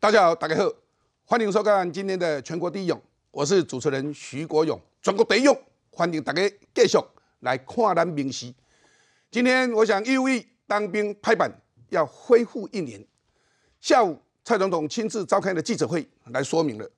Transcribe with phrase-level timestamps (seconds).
[0.00, 0.72] 大家好，大家好，
[1.24, 3.02] 欢迎收看今天的全国第一勇，
[3.32, 5.60] 我是主持人徐国勇，全国第一勇，
[5.90, 6.40] 欢迎大家
[6.72, 6.96] 继续
[7.40, 8.54] 来看咱明事。
[9.28, 11.50] 今天我想义务役当兵拍板
[11.88, 13.04] 要恢复一年，
[13.80, 16.88] 下午蔡总统亲自召开的记者会来说明了，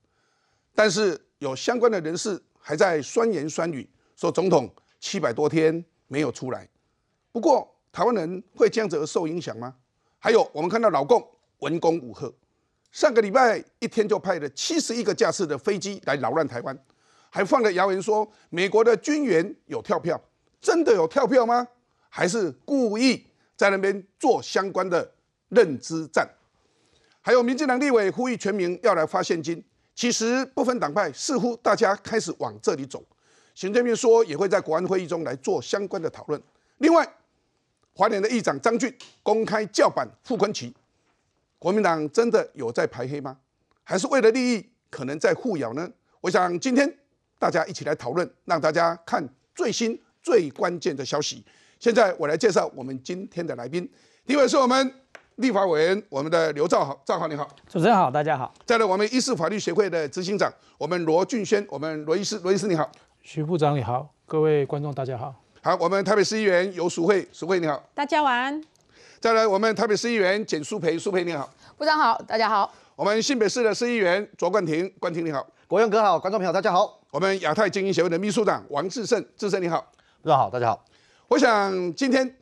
[0.75, 6.69] 但是有相关的人士还在酸言酸语，说总统七百多天没有出来。
[7.31, 9.75] 不过台湾人会这样子而受影响吗？
[10.19, 11.27] 还有我们看到老共
[11.61, 12.31] 文攻武赫，
[12.91, 16.77] 上个礼拜一天就派了七十一个架次的飞机来扰乱台湾，
[17.29, 20.21] 还放了谣言说美国的军援有跳票，
[20.59, 21.65] 真的有跳票吗？
[22.09, 25.09] 还是故意在那边做相关的
[25.47, 26.29] 认知战？
[27.21, 29.63] 还有民进党立委呼吁全民要来发现金，
[29.95, 33.01] 其实不分党派，似乎大家开始往这里走。
[33.55, 36.41] 行政院说也会在国安会议中来做相关的讨论。
[36.79, 37.07] 另外，
[37.93, 40.73] 华联的议长张俊公开叫板傅昆奇，
[41.61, 43.37] 国民党真的有在排黑吗？
[43.83, 45.87] 还是为了利益可能在互咬呢？
[46.19, 46.91] 我想今天
[47.37, 49.23] 大家一起来讨论，让大家看
[49.53, 51.45] 最新最关键的消息。
[51.79, 53.87] 现在我来介绍我们今天的来宾，
[54.25, 54.91] 第一位是我们
[55.35, 58.51] 立法委员，我们的刘兆豪，兆豪你好，主持人好，大家好。
[58.65, 65.35] 再来我们医事法律协会的执行长，我们罗俊轩，我们罗医师，罗医师你好，徐部长你好，各位观众大家好。
[65.61, 68.59] 好，我们台北市议员游淑慧，淑慧你好，大家晚安。
[69.21, 72.73] 再来我们台北市议员简淑培，淑培你好，部长好，大家好。
[72.95, 76.99] 我们新北市的市议员卓冠廷，冠廷你好，国勇哥好，观众朋友大家好。
[77.11, 79.79] 我们亚太精英协会的秘书长王志胜，志胜你好，
[80.23, 80.83] 部长好，大家好。
[81.27, 82.35] 我想今天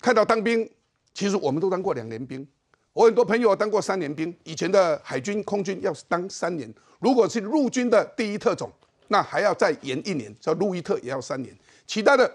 [0.00, 0.68] 看到当兵，
[1.14, 2.44] 其实我们都当过两年兵，
[2.94, 4.36] 我很多朋友当过三年兵。
[4.42, 8.68] 以前的海军、空军要当三年，如果是陆军的第一特种，
[9.06, 11.56] 那还要再延一年，叫陆一特也要三年。
[11.86, 12.28] 其他的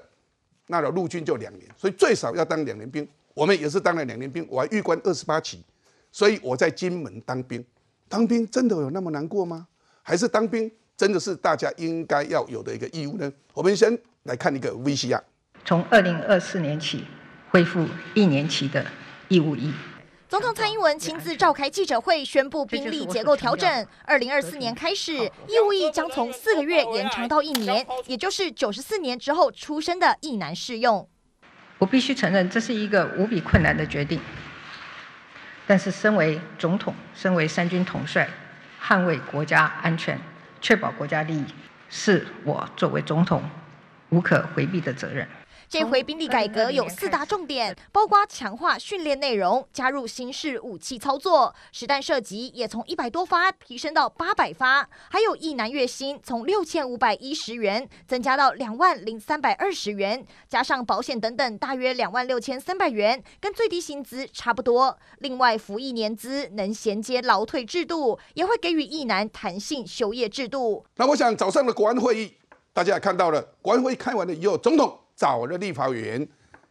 [0.67, 3.05] 那的陆军就两年，所以最少要当两年兵。
[3.37, 5.63] 我们也是当了两年兵，我还预官二十八期，
[6.11, 7.63] 所以我在金门当兵。
[8.09, 9.67] 当兵真的有那么难过吗？
[10.01, 13.31] 还是当兵真的是大家应该要有的一个义务呢？
[13.53, 15.21] 我们先来看一个 VCR。
[15.63, 17.05] 从二零二四年起
[17.51, 18.83] 恢复一年期的
[19.27, 19.71] 义务役。
[20.27, 23.87] 总统蔡英文亲自召开记者会，宣布兵力结构调整。
[24.03, 31.07] 二零二四年开始，义务役将从四个月延长到一年，也就是九十四年之后出生的役男适用。
[31.77, 34.19] 我必须承认，这是一个无比困难的决定。
[35.65, 38.27] 但是，身为总统，身为三军统帅，
[38.81, 40.19] 捍卫国家安全，
[40.61, 41.45] 确保国家利益，
[41.89, 43.43] 是我作为总统
[44.09, 45.27] 无可回避的责任。
[45.69, 64.97] 这回兵力改革有四大重点，包括强化训练内容，加入新式武器操作，实弹射击也从一百多发提升到八百发，还有一男月薪从六千五百一十元增加到两万零三百二十元，加上保险等等，大约两万六千三百元，跟最低薪资差不多。
[65.17, 70.85] 另外，服役年资能衔接劳退制度，也会给予役男弹性休业制度。
[70.95, 72.37] 那我想早上的国安会议，
[72.71, 74.97] 大家也看到了，国安会议开完了以后，总统。
[75.17, 76.25] 找了立法委员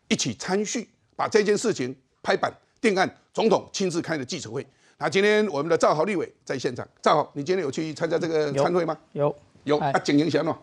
[0.09, 3.13] 一起参叙，把这件事情拍板定案。
[3.35, 4.67] 总统亲自开的记者会。
[4.97, 8.97] 那今天我们的赵豪立委在现场，赵豪，你今天有去参加这个参会吗？
[9.13, 10.57] 有有啊，景营贤吗？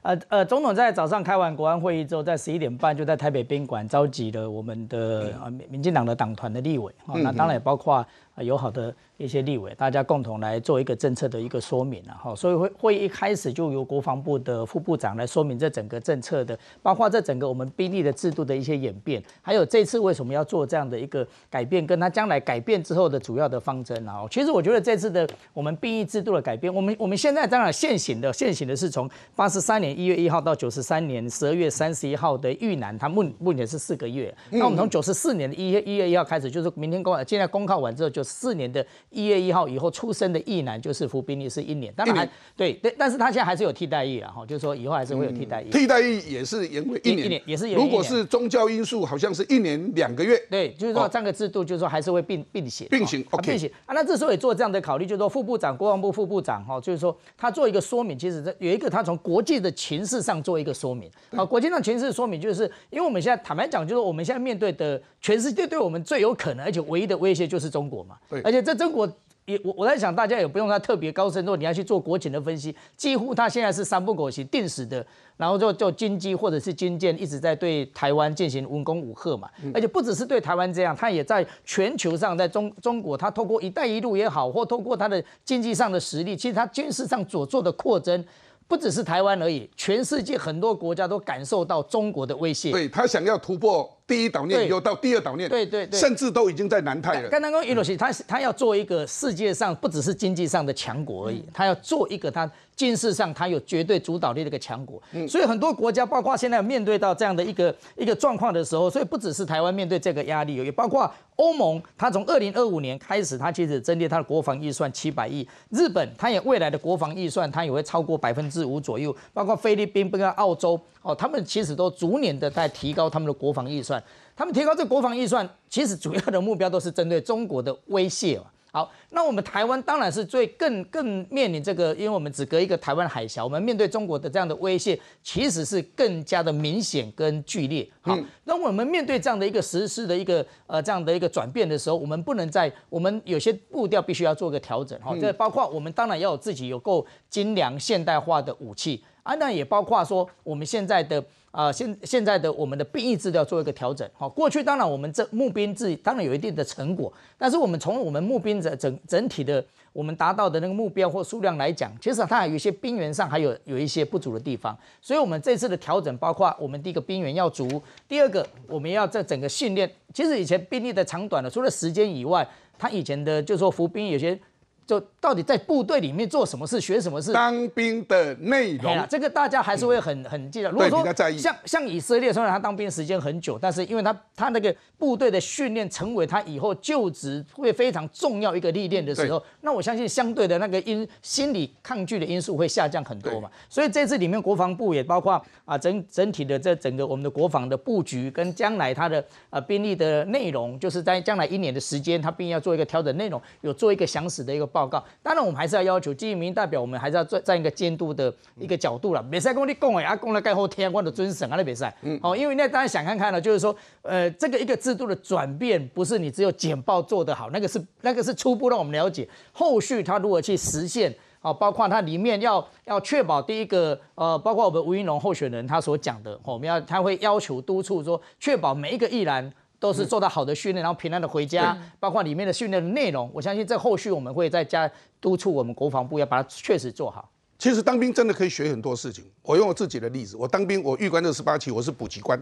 [0.00, 8.06] 呃呃，总统在早上开完国安会议之后，在十一点半就在台北宾馆召集了我们的呃民进党的党团的立委啊，那当然也包括
[8.44, 8.94] 友好的。
[9.18, 24.24] 一些立委，大家共同来做一个政策的一个说明了哈，所以会会议一开始就由国防部的副部长来说明这整个政策的，包括这整个我们兵力的制度的一些演变，还有这次为什么要做这样的一个改变，跟他将来改变之后的主要的方针啊。
[24.30, 38.86] 其实我觉得这次的我们兵役制度的改变，我们我们现在当然现行的现行的是从八十三年一月一号到九十三年十二月三十一号的预南，它目目前是四个月，那我们从九十四年的一月一月一号开始，就是明天公现在公告完之后，九十四年的。
[39.10, 45.70] 一月一号以后出生的役男就是服兵役是一年，当然还对对，但是他现在还是有替代役了哈，就是说以后还是会有替代役。
[45.70, 50.38] 替代役也是延为一年，也是如果是宗教因素，好像是一年两个月。
[50.50, 52.86] 对，就是说这样的制度，就是说还是会并并行。
[52.90, 53.50] 并行，OK。
[53.50, 61.10] 并行啊，那这时候也做这样的考虑，就是说副部长、国防部副部长哈，就是说他做一个说明，其实有一个他从国际的情势上做一个说明。
[61.30, 68.17] 啊，国际上情势说明，就是因为我们现在坦白讲，就是我们现在面对的全世界对我们最有可能而且唯一的威胁就是中国嘛。
[68.28, 69.08] 对，而且在中国。
[69.48, 75.02] 也我我在想，大家也不用他特别高深度，你要去做国情的分析，几乎他现在是三不狗行定死的，
[75.38, 88.22] 然后就就军机或者是军舰一直在对台湾进行文攻武吓嘛，而且不只是对台湾这样，他也在全球上，在中中国，他透过一带一路也好，或透过他的经济上的实力，其实他军事上所做的扩增，
[88.66, 92.70] 不只是台湾而已，全世界很多国家都感受到中国的威胁。
[92.70, 93.97] 对他想要突破。
[94.08, 97.28] 第一岛链，对又到第二岛链，对对对甚至都已经在南太了。
[97.28, 105.00] 刚刚跟伊洛西，他是他要做一个世界上不只是经济上的强国而已，他要做一个他军事上他有绝对主导力的一个强国。
[105.28, 123.97] 所以很多国家，包括现在面对到这样的一个一个状况的时候，所以不只是台湾面对这个压力，也包括欧盟，他从二零二五年开始，他其实增列他的国防预算七百亿，日本他也未来的国防预算他也会超过百分之五左右，包括菲律宾、包括澳洲，哦，他们其实都逐年的在提高他们的国防预算。
[124.38, 128.44] 他们提高这国防预算，其实主要的目标都是针对中国的威胁嘛。
[128.70, 137.84] 好，那我们台湾当然是最更更面临这个，因为我们只隔一个台湾海峡，我们面对中国的这样的威胁，其实是更加的明显跟剧烈。
[138.00, 144.96] 好，那我们面对这样的一个实施的一个呃这样的一个转变的时候，我们不能在我们有些步调必须要做个调整。
[145.00, 151.24] 哈，这包括我们当然要有自己有够精良现代化的武器啊，那也包括说我们现在的。
[151.50, 154.08] 啊，现现在的我们的兵役制度要做一个调整。
[154.14, 164.76] 好，过去当然我们这募兵制当然有一定的成果，但是我们从我们募兵的整整体的我们达到的那个目标或数量来讲，其实它还有一些兵源上还有有一些不足的地方。
[165.00, 172.46] 所以，我们这次的调整包括我们第一个兵源要足，第二个我们要在整个训练，其实以前兵力的长短呢，除了时间以外，
[172.78, 174.38] 他以前的就说服兵有些。
[174.88, 177.30] 就到底在部队里面做什么事，学什么事？
[177.30, 180.70] 当兵的内容，这个大家还是会很很记得。
[180.70, 181.04] 如果说
[181.36, 193.50] 像像以色列，虽然他当兵时间很久，但是因为他他那个部队的训练成为他以后就职会非常重要一个历练的时候，那我相信相对的那个因心理抗拒的因素会下降很多嘛。
[193.68, 204.66] 所以这次里面国防部也包括啊整整体的这整个我们的国防的布局跟将来他的呃兵力的内容，就是在将来一年的时间，他兵要做一个调整内容，有做一个详实的一个。
[204.77, 209.22] 报告，当然我们还是要要求基民代表，我们还是要站站一个监督的一个角度了。
[209.30, 211.94] 比赛公你讲的啊，讲了盖后天，官的遵审啊，那比赛。
[212.02, 229.52] 嗯，好，因为那大家想看看呢，就是说，呃，这个一个制度的转变，不是你只有简报做得好，那个是那个是初步让我们了解，后续他如何去实现，好，包括它里面要要确保第一个，呃，包括我们吴云龙候选人他所讲的，我们要他会要求督促说，确保每一个艺人。
[229.78, 234.90] 都是做到好的训练，然后平安的回家，包括里面的训练的内容，我相信在后续我们会再加
[235.20, 237.30] 督促我们国防部要把它确实做好。
[237.58, 239.24] 其实当兵真的可以学很多事情。
[239.42, 242.40] 我用我自己的例子，我当兵，我预官二十八期，我是补给官，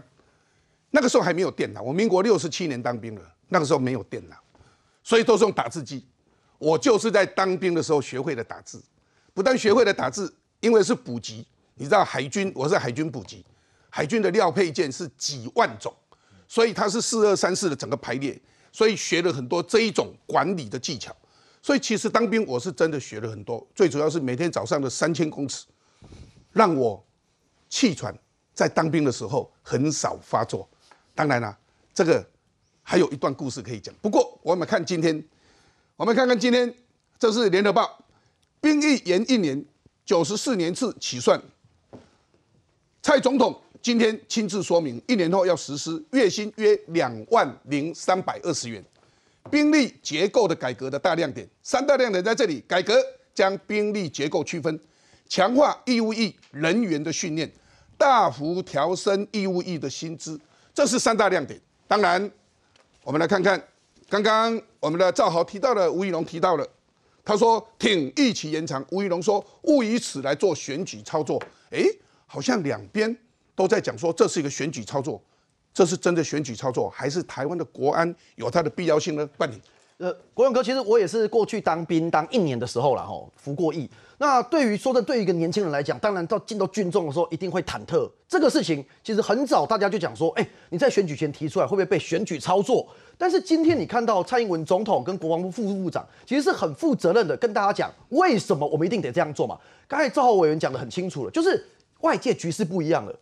[0.91, 4.35] 那个时候还没有电脑，我民国六十七年当兵了，那个时候没有电脑，
[5.03, 6.05] 所以都是用打字机。
[6.59, 8.83] 我就是在当兵的时候学会了打字，
[9.33, 11.45] 不但学会了打字，因为是补给，
[11.75, 13.43] 你知道海军，我是海军补给，
[13.89, 15.93] 海军的料配件是几万种。
[16.47, 18.39] 所以它是四二三四的整个排列，
[18.71, 21.15] 所以学了很多这一种管理的技巧。
[21.61, 25.65] 所以其实当兵我是真的学了很多，最主要是每天早上的三千公尺，
[26.53, 27.03] 让我
[27.67, 28.17] 气喘
[28.53, 30.67] 在当兵的时候很少发作。
[31.13, 31.57] 当然了，
[31.93, 32.25] 这个
[32.81, 33.93] 还有一段故事可以讲。
[34.01, 35.21] 不过我们看今天，
[35.97, 36.73] 我们看看今天，
[37.19, 38.05] 这是联合报，
[38.61, 39.65] 兵役延一年，
[40.05, 41.41] 九十四年次起算，
[43.01, 43.61] 蔡总统。
[43.87, 48.83] 今天亲自说明，一年后要实施，月薪约两万零三百二十元，
[49.49, 52.93] 兵力结构的改革的大亮点，三大亮点在这里：改革
[53.33, 54.77] 将兵力结构区分，
[55.29, 57.49] 强化义务役人员的训练，
[57.97, 60.37] 大幅调升义务役的薪资，
[60.73, 61.57] 这是三大亮点。
[61.87, 62.29] 当然，
[63.05, 63.57] 我们来看看，
[64.09, 66.67] 刚刚我们的赵豪提到了，吴怡龙提到了，
[67.23, 71.85] 他说挺役期延长，吴怡龙说勿以此来做选举操作，哎，
[72.25, 73.17] 好像两边。
[73.57, 75.19] 都在讲说这是一个选举操作，
[75.73, 79.27] 这是真的选举操作，还是台湾的国安有它的必要性呢？
[79.35, 79.59] 冠霖，
[79.97, 83.89] 呃，国勇哥，其实我也是过去当兵当一年的时候了哈，服过役。
[84.19, 88.07] 那对于说的，对于一个年轻人来讲，当然到进到军中的时候，一定会忐忑。
[88.27, 92.87] 这个事情其实很早大家就讲说，哎，你在选举前提出来，会不会被选举操作？
[93.17, 99.57] 但是今天你看到蔡英文总统跟国防部副部长，其实是很负责任的跟大家讲，为什么我们一定得这样做嘛？
[99.87, 101.63] 刚才赵浩委员讲的很清楚了，就是
[102.01, 103.19] 外界局势不一样了。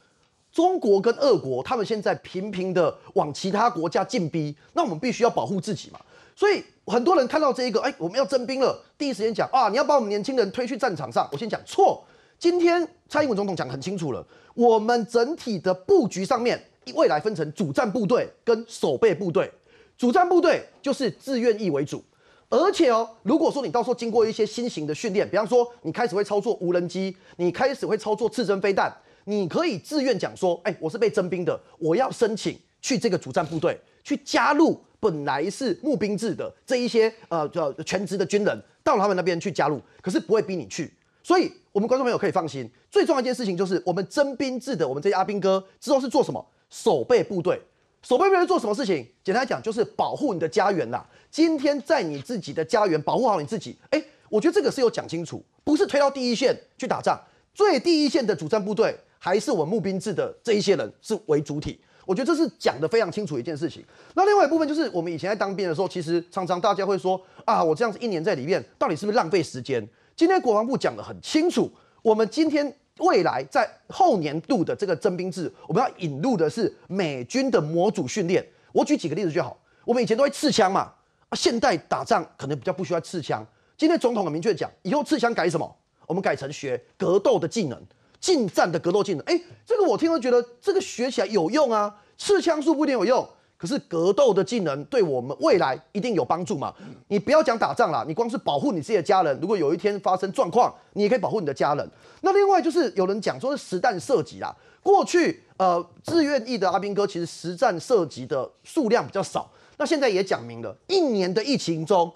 [0.55, 5.99] 中国跟俄国，他们现在频频的往其他国家进逼，那我们必须要保护自己嘛。
[6.33, 11.27] 所以很多人看到这一个，哎，我们要征兵了，第一时间讲啊，你要把我们年轻人推去战场上。
[11.33, 12.01] 我先讲错，
[12.39, 19.51] 今天蔡英文总统讲很清楚了，我们整体的布局上面，未来分成主战部队跟守备部队。
[19.97, 22.01] 主战部队就是自愿役为主，
[22.47, 28.95] 而且哦，如果说你到时候经过一些新型的训练，比方说你开始会操作无人机，你开始会操作刺针飞弹。
[29.25, 40.93] 你可以自愿讲说，哎，我是被征兵的，我要申请去这个主战部队，去加入本来是募兵制的这一些呃叫全职的军人，到他们那边去加入，可是不会逼你去。
[41.23, 46.45] 所以，我们观众朋友可以放心，最重要一件事情就是，我们征兵制的我们这些阿兵哥之后是做什么？
[46.69, 47.59] 守备部队。
[48.03, 49.03] 守备部队做什么事情？
[49.23, 51.03] 简单讲，就是保护你的家园啦。
[51.31, 57.19] 今天在你自己的家园保护好你自己，哎，我觉得这个是有讲清楚，不是推到第一线去打仗。
[57.55, 61.81] 最第一线的主战部队还是我们募兵制的这一些人是为主体。
[62.05, 63.83] 我觉得这是讲的非常清楚一件事情。
[64.13, 69.83] 那另外一部分就是我们以前在当兵的时候，其实常常大家会说啊，我这样子一年在里面，到底是不是浪费时间？
[70.15, 71.71] 今天国防部讲的很清楚，
[72.03, 78.47] 我们今天未来在后年度的这个征兵制，我们要引入的是美军的模组训练。
[78.73, 79.59] 我举几个例子就好。
[79.85, 80.81] 我们以前都会刺枪嘛，
[81.29, 83.43] 啊，现代打仗可能比较不需要刺枪。
[83.75, 85.75] 今天总统很明确讲，以后刺枪改什么？
[86.05, 87.81] 我们改成学格斗的技能。
[88.19, 91.95] 近战的格斗技能，哎，这个我听了觉得这个学起来有用啊。
[92.17, 96.73] 刺枪术不一定有用，可是格斗的技能对我们未来一定有帮助嘛。
[97.09, 101.85] 你不要讲打仗啦，你光是保护你自己的家人，如果有一天发生状况，你也可以保护你的家人。
[102.21, 112.09] 那另外就是有人讲说是实弹射击啦，过去呃自愿役的阿兵哥其实实战射击的数量比较少，那现在也讲明了，一年的疫情中，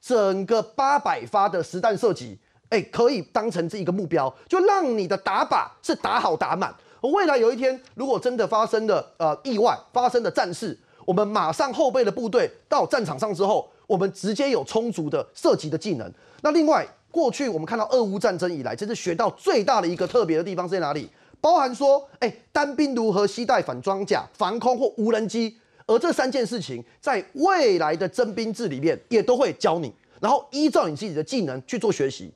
[0.00, 2.38] 整个八百发的实弹射击。
[2.72, 6.74] 哎，可以当成这一个目标，就让你的打靶是打好打满。
[7.02, 16.10] 未来有一天，如果真的发生了呃意外，发生的战事，我们马上后备的部队到战场上之后，我们直接有充足的射击的技能。
[16.40, 21.06] 那另外，过去我们看到俄乌战争以来，这是学到最大的一个特别的地方是在哪里？
[21.42, 32.32] 包含说，哎，单兵如何携带反装甲、防空或无人机，而这三件事情，在未来的征兵制里面也都会教你，然后依照你自己的技能去做学习。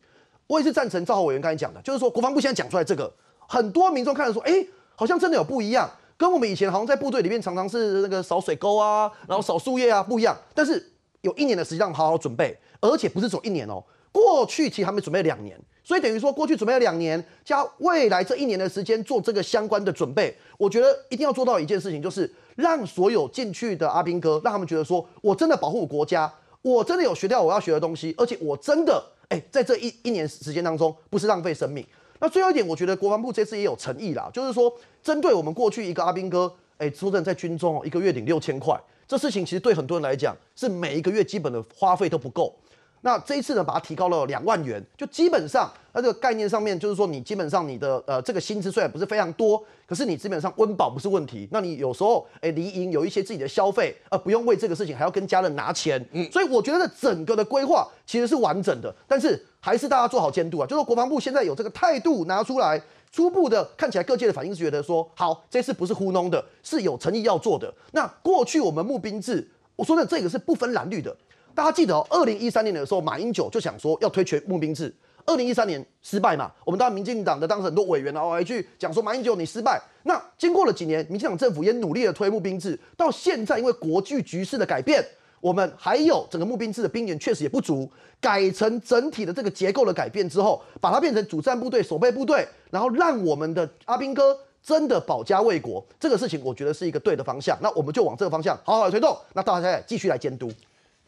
[0.47, 3.13] 我也是赞成赵浩委员刚才讲的，就是说国防部现在讲出来这个，
[3.49, 10.37] 很多民众看了说，哎，好像真的有不一样，跟我们以前好像在部队里面常常是那个扫水沟啊，然后扫树叶啊不一样。
[10.55, 29.03] 但是有一年的时间我们好好准备，而且不是走一年哦，过去其实他们准备两年，所以等于说过去准备了两年，加未来这一年的时间做这个相关的准备，我觉得一定要做到一件事情，就是让所有进去的阿兵哥，让他们觉得说我真的保护国家，我真的有学到我要学的东西，而且我真的。
[29.29, 31.85] 哎，在这一一年时间当中，不是浪费生命。
[32.19, 38.75] 那最后一点，我觉得国防部这次也有诚意啦，就是说，针对我们过去一个阿兵哥，哎，说真在军中，一个月领六千块，
[39.07, 42.55] 这事情其实对很多人来讲，是每一个月基本的花费都不够。
[43.03, 51.49] 那这一次呢，把它提高了两万元，就基本上，它这个概念上面就是说，你基本上你的呃这个薪资虽然不是非常多，可是你基本上温饱不是问题。
[51.53, 67.73] 那你有时候哎离营有一些自己的消费，呃不用为这个事情还要跟家人拿钱，嗯，所以我觉得整个的规划其实是完整的，但是还是大家做好监督啊，就是国防部现在有这个态度拿出来，初步的看起来各界的反应是觉得说，好，这次不是糊弄的，是有诚意要做的。
[67.93, 71.17] 那过去我们募兵制，我说的这个是不分蓝绿的。
[71.57, 74.95] 大家记得哦，二零一三年的时候，马英九就想说要推全募兵制。
[75.25, 79.81] 二零一三年失败嘛，我们当民进党的当时很多委员啊，还去讲说马英九你失败。
[80.03, 85.03] 那经过了几年，民进党政府也努力的推募兵制，到现在因为国际局势的改变，
[85.41, 97.59] 我们还有整个募兵制的兵员确实也不足，改成整体的这个结构的改变之后，把它变成主战部队、守备部队，然后让我们的阿兵哥真的保家卫国，这个事情我觉得是一个对的方向。
[97.63, 100.53] 那我们就往这个方向好好的推动，那大家继续来监督。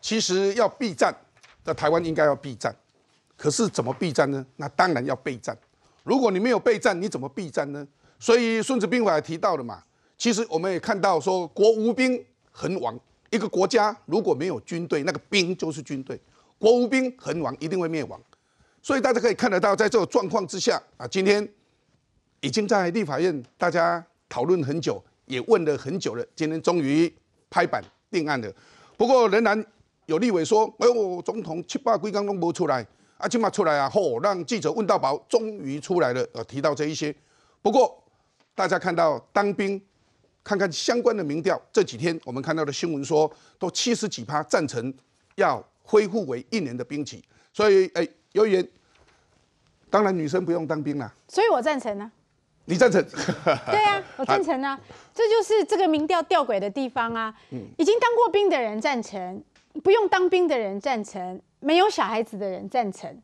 [0.00, 1.14] 其实要避战，
[1.64, 2.74] 在台湾应该要避战，
[3.36, 4.44] 可是怎么避战呢？
[4.56, 5.56] 那当然要备战。
[6.04, 7.86] 如果你没有备战，你怎么避战呢？
[8.18, 9.82] 所以《孙子兵法》也提到了嘛。
[10.16, 12.98] 其实我们也看到说，国无兵恒亡。
[13.30, 16.18] 一个国家如果没有军队，那个兵就是军队。
[16.58, 18.18] 国无兵恒亡，一定会灭亡。
[18.80, 21.46] 所以大家可以看得到，在这个状况之下啊，今天
[22.40, 27.12] 已经在立法院大家讨论很久，也问了很久了，今天终于
[27.50, 28.50] 拍板定案了。
[28.96, 29.66] 不过仍然。
[30.08, 32.84] 有立委说：“哎呦，总统七八规纲都没出来，
[33.18, 33.90] 啊，今嘛出来啊！
[33.90, 36.26] 吼，让记者问到宝，终于出来了。
[36.32, 37.14] 呃，提到这一些。
[37.60, 38.02] 不过
[38.54, 39.78] 大家看到当兵，
[40.42, 44.92] 看看相关的民调，这几天我们看到的新闻说，都七十几趴赞成
[45.34, 47.22] 要恢复为一年的兵期。
[47.52, 48.66] 所以，哎，由于
[49.90, 52.10] 当然女生不用当兵了，所以我赞成呢。
[52.64, 53.02] 你赞成？
[53.04, 54.78] 对啊， 我赞成啊。
[55.14, 57.34] 这就是这个民调吊诡的地方啊。
[57.50, 59.42] 嗯，已经当过兵的人赞成。”
[59.82, 63.16] 不用当兵的人赞成，没有小孩子的人赞成，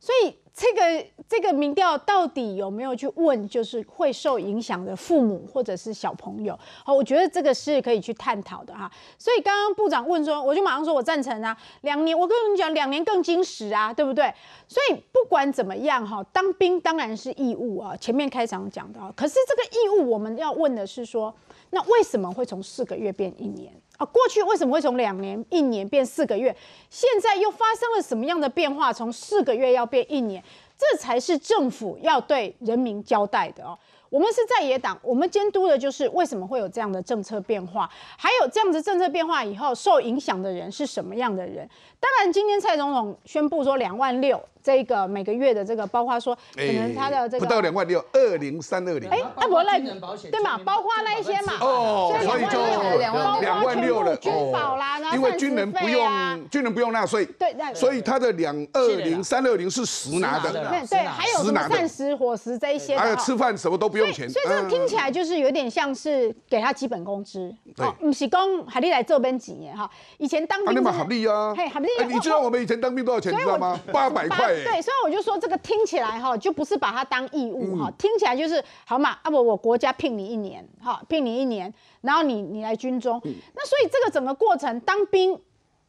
[0.00, 6.58] 所以这个这个民调到底有没有去问，就是会受影响的父母或者是小朋友？
[6.84, 8.90] 好，我觉得这个是可以去探讨的哈。
[9.18, 14.32] 所以刚刚部长问说，我就马上说我赞成啊，两年，我跟你讲，两年更精实啊，对不对？
[14.66, 21.32] 所以不管怎么样哈，当兵当然是义务啊，前面开场讲的啊，可是这个义务我们要问的是说，
[21.70, 23.72] 那为什么会从四个月变一年？
[23.98, 26.56] 啊，过去为什么会从两年、一年变四个月？
[26.88, 28.92] 现在又发生了什么样的变化？
[28.92, 30.42] 从四个月要变一年，
[30.78, 33.76] 这才是政府要对人民交代的哦。
[34.08, 41.68] 我们是在野党，我们监督的就是为什么会有这样的政策变化，还有这样子政策变化以后受影响的人是什么样的人。
[42.00, 44.40] 当然，今天蔡总统宣布说两万六。
[44.62, 49.08] 这个每个月的这个，包括说可能他的这个不到两万六，二零三二零。
[49.08, 51.54] 哎，那不那对嘛，包括那一些嘛。
[51.60, 52.98] 哦，所以就
[53.40, 54.16] 两万六了。
[54.16, 57.24] 军保啦，然后因为军人不用，军人不用纳税。
[57.24, 60.52] 对，所以他的两二零三二零是实拿的。
[60.52, 62.96] 对，还有什么膳食伙食这一些。
[62.96, 64.28] 还有吃饭什么都不用钱。
[64.28, 67.54] 所以这个听起来就是有点像是给他基本工资。
[67.76, 69.88] 对，不是讲海利来这边几年哈，
[70.18, 70.74] 以前当兵。
[70.74, 71.54] 那么好利啊。
[71.56, 71.88] 嘿，好利。
[72.08, 73.78] 你知道我们以前当兵多少钱知道吗？
[73.92, 74.54] 八百块。
[74.64, 75.38] 对，所以我就说。
[75.38, 85.40] 这个听起来哈，就不是把它当义务哈，听起来就是好嘛，啊不，我国家聘你一年，哈，聘你一年，然后你你来军中，那所以这个整个过程当兵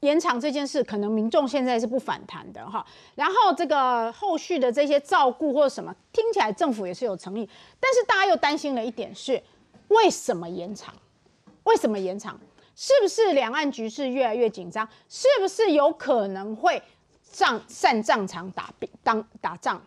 [0.02, 2.86] 延长这件事，可能民众现在是不反弹的哈，
[3.16, 7.50] 然后这个后续的这些照顾或者什么，听起来政府也是有诚意，
[7.80, 9.42] 但是大家又担心了一点是，
[9.88, 10.94] 为什么延长？
[11.64, 12.40] 为什么延长？
[12.76, 14.88] 是不是两岸局势越来越紧张？
[15.10, 16.80] 是不是有可能会？
[17.32, 19.82] 仗上战场打兵当打仗，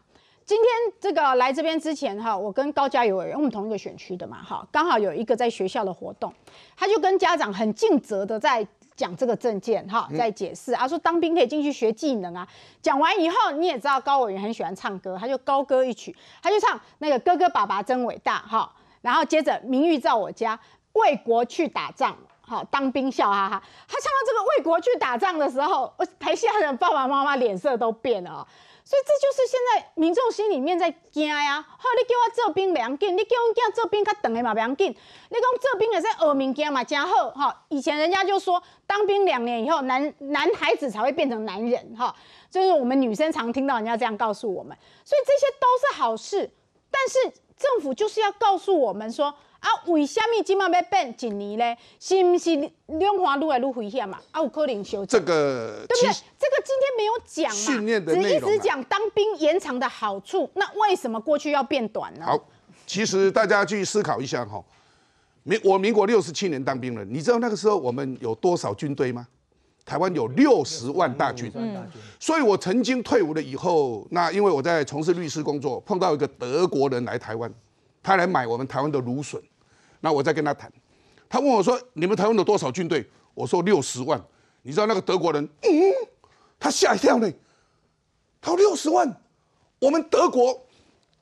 [0.45, 0.67] 今天
[1.01, 6.33] 这个来这边之前哈，我跟高嘉委员，我们同一个选区的嘛哈，刚好有一个在学校的活动，
[6.77, 12.47] 他就跟家长很尽责的在讲这个证件哈，在解释啊，说当兵可以进去学技能啊。
[12.81, 20.59] 讲完以后，你也知道高委员很喜欢唱歌，他就高歌一曲，他就唱那个哥哥爸爸真伟大哈，然后接着名誉在我家，
[20.93, 22.17] 为国去打仗。
[22.53, 23.63] 好，当兵笑哈哈。
[23.89, 25.91] 他唱到这个为国去打仗的时候，
[26.21, 28.47] 台下的爸爸妈妈脸色都变了哦。
[28.85, 31.63] 所以这就是现在民众心里面在惊呀。
[31.63, 34.91] 好，你叫我做兵良紧，你叫我囝做兵较长的嘛良紧。
[34.91, 37.65] 你讲做兵也是学物件嘛，真好哈。
[37.71, 42.15] 以前人家就说，当兵两年以后，男男孩子才会变成男人哈。
[42.51, 46.51] 就是我们女生常听到人家这样告诉我们，所以这些都是好事。
[46.91, 49.33] 但是政府就是要告诉我们说。
[49.63, 51.77] 啊，为什么今麦要变一年呢？
[52.01, 52.51] 是不是
[52.99, 54.19] 两化愈来愈危险嘛？
[54.33, 56.13] 啊，有可能修这个，对不对？
[56.37, 57.57] 这个今天没有讲嘛？
[57.57, 60.51] 训练的内容，只一直讲当兵延长的好处。
[60.55, 62.27] 那为什么过去要变短呢？
[62.27, 62.37] 好，
[62.87, 64.61] 其实大家去思考一下哈。
[65.45, 69.27] 民我民国六十七年当兵了，你知道那个时候我们有多少军队吗？
[69.85, 71.49] 台湾有六十万大军。
[71.55, 71.89] 嗯。
[72.19, 77.53] 所以我曾经退伍了以后，那因为我在从事律师工作，碰到一个德国人来台湾，
[78.03, 79.41] 他来买我们台湾的芦笋。
[80.03, 80.71] 那我再跟他谈，
[81.29, 84.23] 他问我说：“你们台湾有多少军队？”我说：“六十万。”
[84.63, 85.71] 你知道那个德国人，嗯，
[86.59, 87.33] 他吓一跳呢。
[88.41, 89.21] 他说：“六十万，
[89.79, 90.67] 我们德国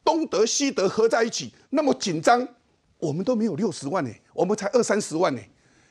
[0.03, 2.47] 东德西德合在一起那么紧张，
[2.99, 5.41] 我们都没有六十万呢，我们才二三十万呢。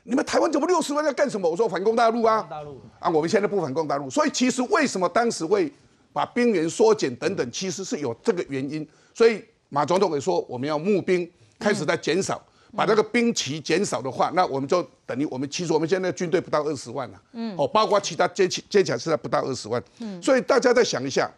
[0.03, 5.71] 你们台湾怎么六十万要干什么？”我说：“反攻大陆啊！”大陆啊，我们现在不反攻大陆，所以其实为什么当时会
[6.11, 8.87] 把兵员缩减等等，其实是有这个原因。
[9.13, 12.43] 所以马总统也说，我们要募兵开始在减少。
[12.75, 21.31] 把那个兵旗减少的话，那我们就等于我们其实我们现在军队不到二十万了，嗯，哦，包括其他接起接起来是在不到二十万，嗯，所以大家再想一下，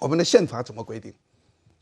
[0.00, 1.12] 我们的宪法怎么规定？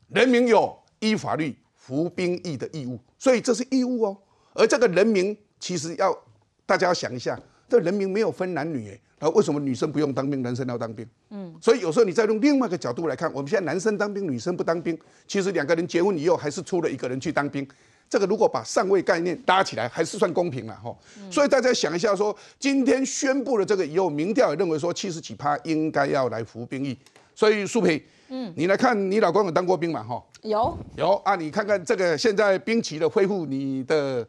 [0.09, 4.17] 人民有依法律服兵役的义务，所以这是义务哦。
[4.53, 6.17] 而这个人民其实要
[6.65, 11.07] 大家要想一下，这人民没有分男女，然后为什么女生不用当兵，男生要当兵？
[11.31, 17.67] 嗯，所以有时候你再用另外一个角度来看，我们现在男生当兵，女生不当兵，其实两个人结婚以后还是出了一个人去当兵。
[18.09, 20.95] 这个如果把上位概念搭起来，还是算公平了哈。
[21.31, 26.97] 所以大家想一下，说今天宣布了这个以后，民调也认为说七十几趴应该要来服兵役。
[27.35, 30.03] 所以苏培，嗯，你来看，你老公有当过兵嘛？
[30.03, 34.27] 哈，有有啊，你看看这个现在兵棋的恢复，你的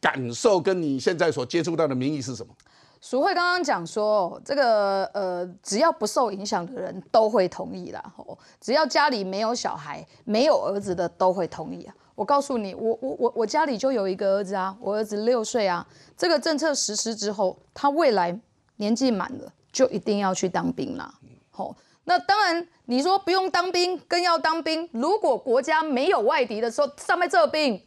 [0.00, 2.52] 感受跟你现在所接触到的民意是什么？
[3.00, 8.02] 淑慧刚刚讲说，这个呃，只要不受影响的人都会同意啦。
[8.16, 11.94] 吼，只要家里没有小孩、没有儿子的都会同意啊。
[12.18, 15.86] 我告诉你，我我我我家里就有一个儿子啊，我儿子六岁啊。
[16.16, 18.36] 这个政策实施之后，他未来
[18.78, 21.14] 年纪满了，就一定要去当兵啦。
[21.52, 24.90] 好，那当然你说不用当兵，更要当兵。
[24.92, 27.80] 如果国家没有外敌的时候，上面这兵，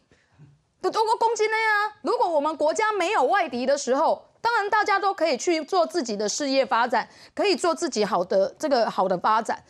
[0.80, 1.98] 不多过攻击呢呀。
[2.00, 9.62] 如果我们国家没有外敌的时候，当然大家都可以去做自己的事业发展，可以做自己好的这个好的发展。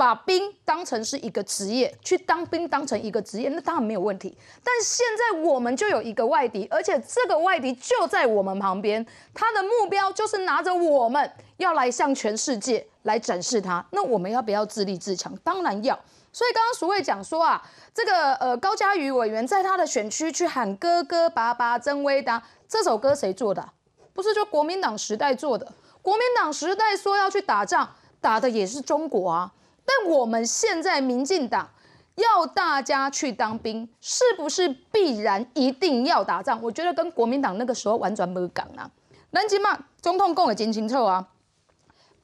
[0.00, 4.34] 把兵当成是一个职业，去当兵当成一个职业，那当然没有问题。
[4.64, 13.84] 但现在我们就有一个外敌，而且这个外敌就在我们旁边，他的目标就是拿着我们要来向全世界来展示他。
[13.90, 15.36] 那我们要不要自立自强？
[15.44, 15.94] 当然要。
[16.32, 23.68] 所以刚刚淑慧讲说啊，这个呃高嘉瑜委员在他的选区去喊哥哥爸爸真威达这首歌谁做的？
[24.14, 25.70] 不是就国民党时代做的？
[26.00, 27.86] 国民党时代说要去打仗，
[28.18, 29.52] 打的也是中国啊。
[29.90, 31.68] 但我们现在民进党
[32.14, 36.62] 要大家去当兵，是不是必然一定要打仗？
[36.62, 38.88] 我觉得跟国民党那个时候完全没港啊。
[39.30, 41.28] 南京嘛，总统讲的真清楚啊，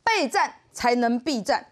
[0.04, 1.66] 备战才能避战，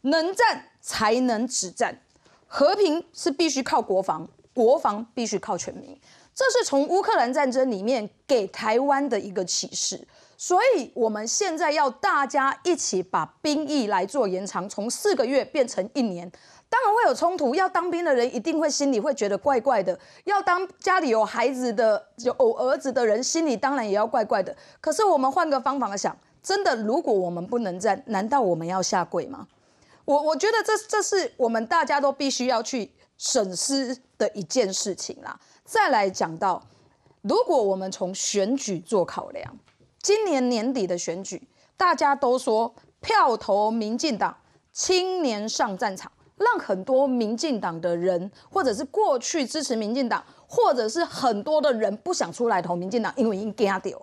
[0.00, 2.00] 能战才能止战，
[2.48, 5.96] 和平是必须靠国防，国防必须靠全民。
[6.34, 10.08] 这是从乌克兰战争里面给台湾的一个启示。
[10.44, 16.28] 所以，我们现在要大家一起把兵役来做延长，从四个月变成一年。
[16.68, 24.52] 当然会有冲突，要当兵的人一定会心里会觉得怪怪的；要当家里有孩子的、有儿子的人，心里当然也要怪怪的。
[24.80, 29.46] 可是我们换个方法想，真的，如果我们不能战，难道我们要下跪吗？
[30.04, 35.38] 我我觉得这这是我们大家都必须要去审视的一件事情啦。
[35.64, 36.60] 再来讲到，
[37.20, 39.56] 如果我们从选举做考量。
[40.02, 41.40] 今年年底的选举，
[41.76, 44.36] 大家都说票投民进党，
[44.72, 54.02] 青年上战场，让很多民进党的人，或者是过去支持民进党，或者是很多的人不想出来投民进党，因为已经惊掉。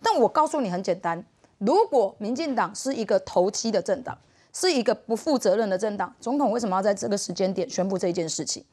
[0.00, 1.24] 但我告诉你很简单，
[1.58, 4.16] 如果民进党是一个投机的政党，
[4.52, 8.64] 是一个不负责任的政党，总统为什么要在这个时间点宣布这件事情？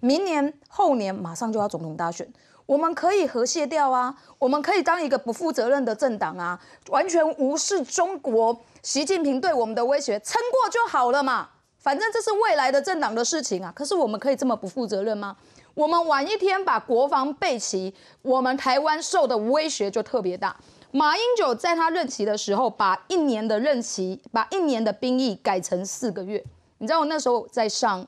[0.00, 2.26] 明年后年马上就要总统大选。
[2.66, 11.50] 我们可以和谐掉啊，我们可以当一个不负责任的政党啊，完全无视中国习近平对我们的威胁，撑过就好了嘛。
[11.78, 13.70] 反正这是未来的政党的事情啊。
[13.76, 15.36] 可是我们可以这么不负责任吗？
[15.74, 20.56] 我们晚一天把国防备齐，我们台湾受的威胁就特别大。
[20.90, 26.42] 马英九在他任期的时候，把一年的任期，把一年的兵役改成四个月。
[26.78, 28.06] 你知道我那时候在上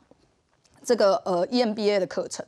[0.83, 2.47] 这个呃 EMBA 的课程，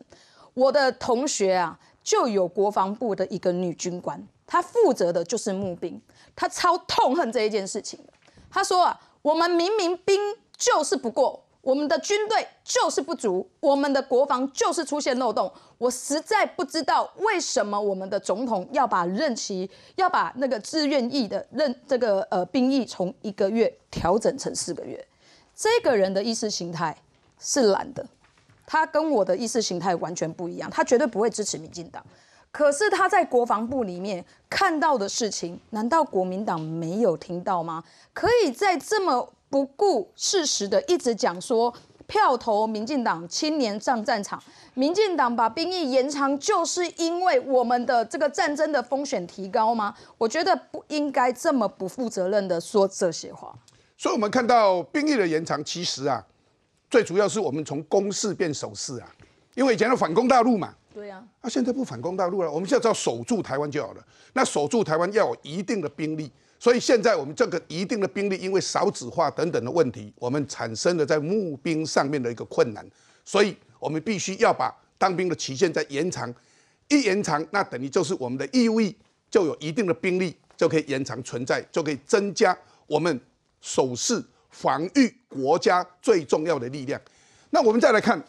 [0.55, 1.79] 我的同学啊。
[2.09, 6.01] 就有国防部的一个女军官，她负责的就是募兵，
[6.35, 8.01] 她超痛恨这一件事情
[8.49, 10.19] 她说啊，我们明明兵
[10.57, 15.53] 就是不过，我们的军队就是不足，我们的国防就是出现漏洞。
[15.77, 25.07] 我实在不知道为什么我们的总统要把任期，要把那个志愿役的任这个呃兵役从一个月调整成四个月。
[25.55, 26.97] 这个人的意识形态
[27.39, 28.07] 是懒的。
[28.71, 32.05] 他跟我的意识形态完全不一样，他绝对不会支持民进党。
[32.51, 37.83] 可是他在国防部里面看到的事情，难道国民党没有听到吗？
[38.13, 41.73] 可以在这么不顾事实的一直讲说
[42.07, 44.43] 票投民进党，青年上战场，
[44.75, 49.95] 民进党把兵役延长，就是因为我们的这个战争的风险提高吗？
[50.19, 53.55] 我觉得不应该这么不负责任的说这些话。
[53.97, 56.27] 所以，我们看到兵役的延长，其实啊。
[56.91, 59.15] 最主要是我们从攻势变守势啊，
[59.55, 64.05] 因为以前的反攻大陆嘛，对呀，那现在不反攻大陆了，我们现在只要守住台湾就好了。
[64.33, 72.87] 那守住台湾要有一定的兵力，所以现在我们这个一定的兵力，因为少子化等等的问题，我们产生了在募兵上面的一个困难，
[73.25, 76.33] 所以我们必须要把当兵的期限再延长，
[76.89, 78.97] 一延长，那等于就是我们的义务役
[79.31, 83.21] 就有一定的兵力就可以延长存在，就可以增加我们
[83.61, 84.25] 守势。
[84.51, 87.01] 防御国家最重要的力量。
[87.51, 88.23] 那我们再来看，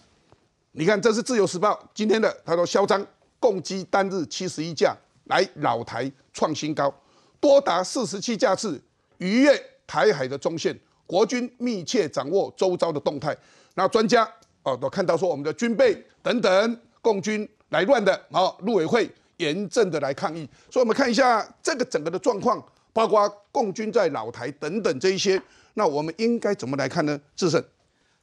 [0.71, 3.05] 你看这是自由时报今天的，他说嚣张，
[3.39, 6.93] 共机单日七十一架来老台创新高，
[7.39, 8.81] 多达四十七架次
[9.17, 13.35] 逾越台海的中线，国军密切掌握周遭的动态。
[13.75, 14.29] 那专家
[14.63, 20.47] 哦都看到说，我们的军备等等，共军来乱的，好，陆委会严正的来抗议。
[20.69, 25.41] 所以我们看一下这个整个的状况，包括共军在老台等等这一些。
[25.79, 27.17] 那我们应该怎么来看呢？
[27.37, 27.63] 智胜。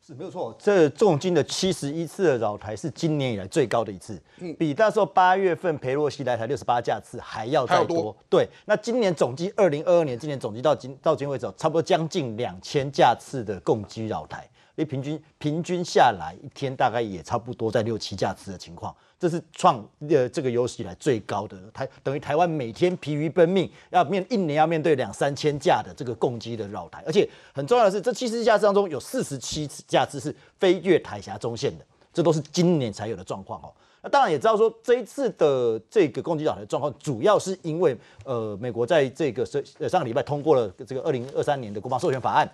[0.06, 8.16] 是没有错，这重金的七十一次的扰台是今年以来最高的一次，嗯，比那时候八月份裴洛西来台六十八架次还要再多。
[8.30, 18.94] 对，那今年总计二零二二年今年总计到今到今为止，差不多将近两千架次的共机扰台，你平均平均下来一天大概也差不多在六七架次的情况。
[19.18, 33.72] 这是创呃这个有史以来最高的台，等于台湾每天疲于奔命，要面一年要面对两三千架的这个攻击的绕台，而且很重要的是，这七十架次当中有四十七架次是飞越台峡中线的，这都是今年才有的状况哦。
[34.02, 42.46] 那当然也知道说，这一次的这个攻击扰台的状况，主要是因为呃美国在这个上上个礼拜通过了这个二零二三年的国防授权法案。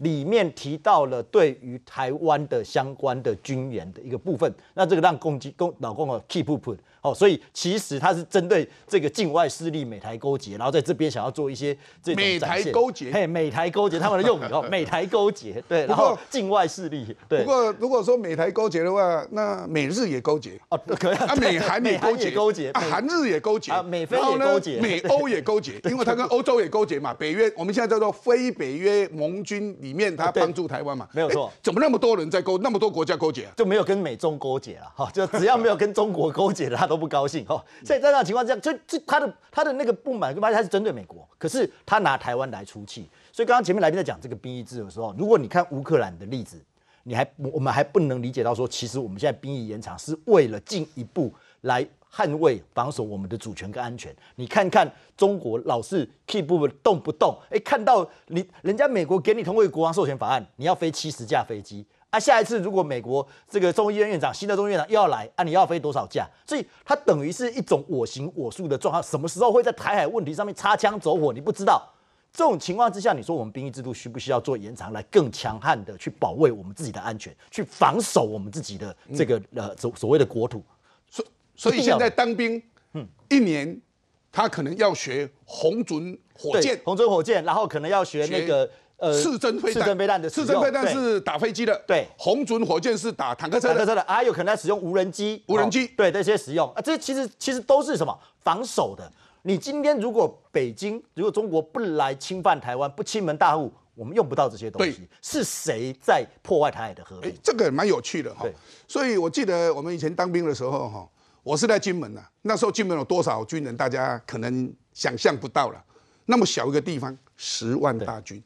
[0.00, 20.60] 里面提到了对于台湾的相关的军援的一个部分，那这个让攻击攻老公啊 keep up 哦，所以其实他是针对这个境外势力美台勾结，然后在这边想要做一些这种美台勾结嘿，美台勾结他们的用语哦， 美台勾结，对，然后境外势力，对不，过如果说美台勾结的话，那美日也勾结。
[20.68, 27.14] 哦，可以啊，美韩也勾结，勾结，啊，韩日也勾结，啊美菲也勾结美欧也勾结，因为他跟欧洲也勾结嘛。
[27.14, 33.52] 北约，我们现在叫做非北约盟军里面，他帮助台湾嘛，没有错哎怎么那么多人在勾，那么多国家勾结啊？
[33.56, 37.64] 就没有跟美中勾结了哈，就只要没有跟中国勾结的，他都不高兴哈。
[37.84, 43.08] 所以在这样的情况下，就就他的他的那个不满，就发现他是针对美国，可是他拿台湾来出气。
[43.32, 46.60] 所以刚刚前面来宾在讲这个兵役制的时候，如果你看乌克兰的例子，
[47.04, 54.14] 你还我们还不能理解到说，其实我们现在兵役延长是为了进一步来捍卫、防守我们的主权跟安全。
[54.34, 61.86] 你看看中国老是 keep 不动不动，哎，看到你人家美国给你通过国王授权法案，你要飞七十架飞机。
[62.10, 66.28] 啊，下一次如果美国这个众议院院长新的众议院长又要来啊，你要飞多少架？
[66.46, 69.02] 所以它等于是一种我行我素的状况。
[69.02, 71.88] 什么时候会在台海问题上面擦枪走火，你不知道。
[72.32, 80.62] 这种情况之下，你说我们兵役制度需不需要做延长，来更强悍的去保卫我们自己的安全，去防守我们自己的这个、呃所所谓的国土？
[81.10, 81.24] 所
[81.56, 82.62] 所以现在当兵，
[82.94, 83.80] 嗯，一年
[84.30, 88.70] 他可能要学红准火箭、红准火箭，然后可能要学那个
[89.00, 93.74] 呃刺针飞弹、刺针飞弹的使刺用针飞弹是打飞机的，对红准火箭是打坦克车的。
[93.74, 99.10] 坦克车的，还有可能在使用无人机，无人机哦对这些使用啊，这其实其实都是什么防守的。
[99.42, 105.08] 你今天如果北京如果中国不来侵犯台湾，不侵门大户，我们用不到这些东西对。
[105.22, 108.52] 是谁在破坏台海的和哎平？，这个蛮有趣的哈对。
[108.86, 111.08] 所以我记得我们以前当兵的时候哈，
[111.42, 115.82] 我是在金门呐、那时候金门有多少军人，大家可能想象不到了。
[116.26, 118.42] 那么小一个地方，十万大军，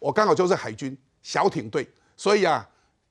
[0.00, 1.86] 我刚好就是海军小艇队，
[2.16, 2.68] 所以啊，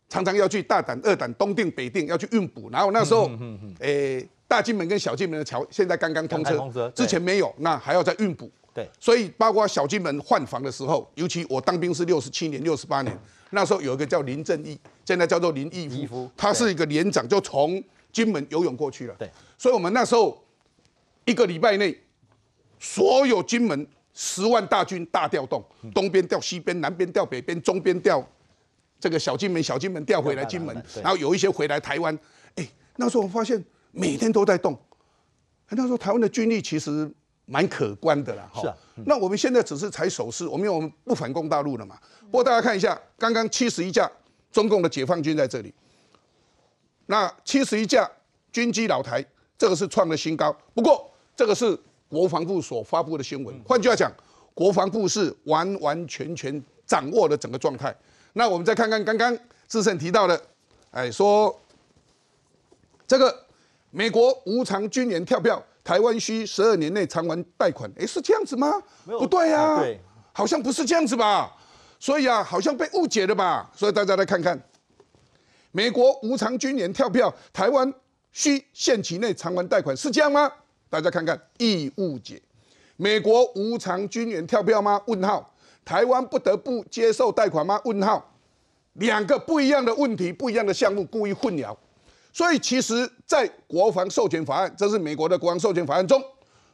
[0.09, 2.69] 常常要去大胆、二胆、东定、北定要去运补。
[2.69, 3.31] 然后那时候，
[3.79, 8.51] 诶、大金门跟小金门的桥现在刚刚通车，之前没有，那还要再运补。
[8.71, 13.17] 对所以包括小金门换防的时候，尤其我当兵是六十七年、六十八年，
[13.49, 19.15] 那时候有一个叫林正义，现在叫做林义夫，他是一个连长，就从金门游泳过去了。
[19.17, 20.43] 对，所以我们那时候
[21.25, 21.99] 一个礼拜内，
[22.79, 23.87] 所有金门
[24.21, 25.63] 十万大军大调动，
[25.95, 28.21] 东边调西边，南边调北边，中边调
[28.99, 32.13] 这个小金门，小金门调回来金门然后有一些回来台湾。
[32.55, 34.77] 哎，那时候我发现每天都在动，
[35.67, 37.09] 哎那时候台湾的军力其实
[37.45, 38.49] 蛮可观的啦。
[38.51, 41.97] 哈是啊那我们现在只是采守势，我们因为我们不反攻大陆了嘛。
[42.23, 44.11] 不过大家看一下，刚刚七十一架
[44.51, 45.73] 中共的解放军在这里，
[47.05, 48.11] 那七十一架
[48.51, 49.25] 军机老台，
[49.57, 50.53] 这个是创了新高。
[50.73, 51.79] 不过这个是
[52.09, 54.11] 国防部所发布的新闻，换句话讲，
[54.53, 57.95] 国防部是完完全全掌握了整个状态。
[58.33, 60.41] 那我们再看看刚刚志胜提到的，
[60.91, 61.55] 哎，说
[63.07, 63.45] 这个
[63.91, 68.81] 美国无偿军援跳票，台湾需十二年内偿还贷款，哎，是这样子吗？
[69.05, 69.99] 不对呀、啊对
[70.31, 71.53] 好像不是这样子吧？
[71.99, 73.69] 所以啊，好像被误解了吧？
[73.75, 74.57] 所以大家来看看，
[75.71, 77.93] 美国无偿军援跳票，台湾
[78.31, 80.49] 需限期内偿还贷款，是这样吗？
[80.89, 82.41] 大家看看，易误解。
[82.97, 85.01] 美国无偿军援跳票吗？
[85.05, 85.53] 问号。
[85.85, 87.79] 台湾不得不接受贷款吗？
[87.85, 88.33] 问号。
[88.93, 91.75] 两个不一样的问题，不一样的项目，故意混淆。
[92.33, 96.21] 所以其实，在国防授权法案，这是美国的国防授权法案中，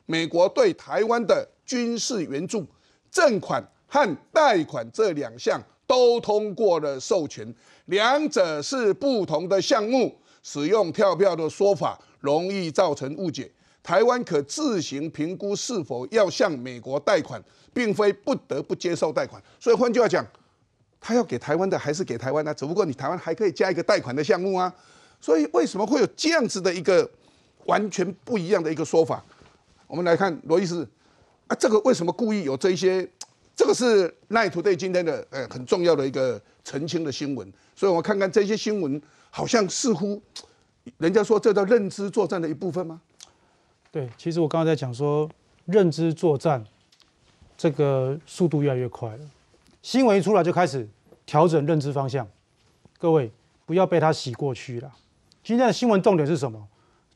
[0.05, 2.65] 美国对台湾的军事援助、
[3.11, 7.53] 赠款和贷款这两项都通过了授权，
[7.85, 13.49] 两者是不同的项目，使用跳票的说法容易造成误解。
[13.85, 17.39] 台湾可自行评估是否要向美国贷款，
[17.71, 19.39] 并非不得不接受贷款。
[19.59, 20.25] 所以换句话讲，
[20.99, 24.73] 他要给台湾的还是给台湾的、只不过你台湾还可以加一个贷款的项目啊。
[25.21, 27.07] 所以为什么会有这样子的一个
[27.67, 29.23] 完全不一样的一个说法？
[29.85, 30.87] 我们来看罗伊斯
[31.45, 33.07] 啊，这个为什么故意有这一些？
[33.55, 37.53] 这个是 Night Today 今天的呃很重要的一个澄清的新闻。
[37.75, 40.19] 所以我们看看这些新闻，好像似乎
[40.97, 42.99] 人家说这叫认知作战的一部分吗？
[43.95, 45.29] 对，其实我刚刚在讲说，
[45.63, 46.61] 认知作战
[47.55, 49.19] 这个速度越来越快了。
[49.81, 50.85] 新闻一出来就开始
[51.25, 52.27] 调整认知方向，
[52.97, 53.31] 各位
[53.65, 54.93] 不要被它洗过去了。
[55.41, 56.67] 今天的新闻重点是什么？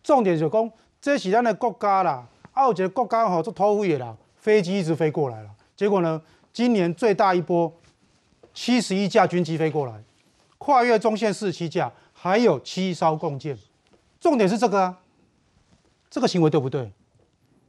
[0.02, 5.50] 重点就是讲这是咱的国家啦，啊有一个国家吼做偷飞的啦，飞机一直飞过来了。
[5.76, 6.22] 结果呢，
[6.54, 7.70] 今年最大一波
[8.54, 10.02] 七十一架军机飞过来，
[10.58, 13.58] 跨越中线四十七架，还有七艘共建。
[14.22, 14.98] 重点是这个啊，
[16.20, 16.92] 这个行为对不对？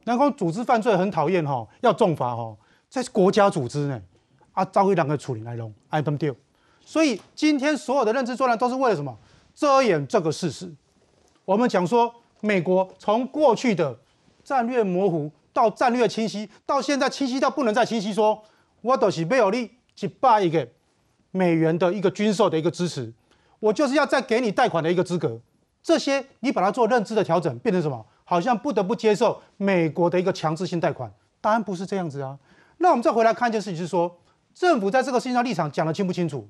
[0.03, 2.53] 然后组织犯罪很讨厌哈，要重罚哈，
[2.89, 4.01] 在国家组织呢，
[4.51, 6.35] 啊，照会两个处理来龙，哎，对不对？
[6.83, 9.17] 所以今天所有的认知作战都是为了什么？
[9.55, 10.69] 遮掩这个事实。
[11.45, 13.97] 我们讲说美国从过去的
[14.43, 18.43] 战略模糊到战略清晰，到现在清晰到不能再清晰，说
[18.81, 20.67] 我都是没有力去办一个
[21.31, 23.13] 美元的一个军售的一个支持，
[23.61, 25.39] 我就是要再给你贷款的一个资格。
[25.81, 28.05] 这些你把它做认知的调整，变成什么？
[28.31, 31.11] 好像不得不接受美国的一个强制性贷款。
[31.41, 32.39] 答案不是这样子啊。
[32.77, 34.19] 那我们再回来看一件事情，是说
[34.53, 36.47] 政府在这个事情上立场讲得清不清楚？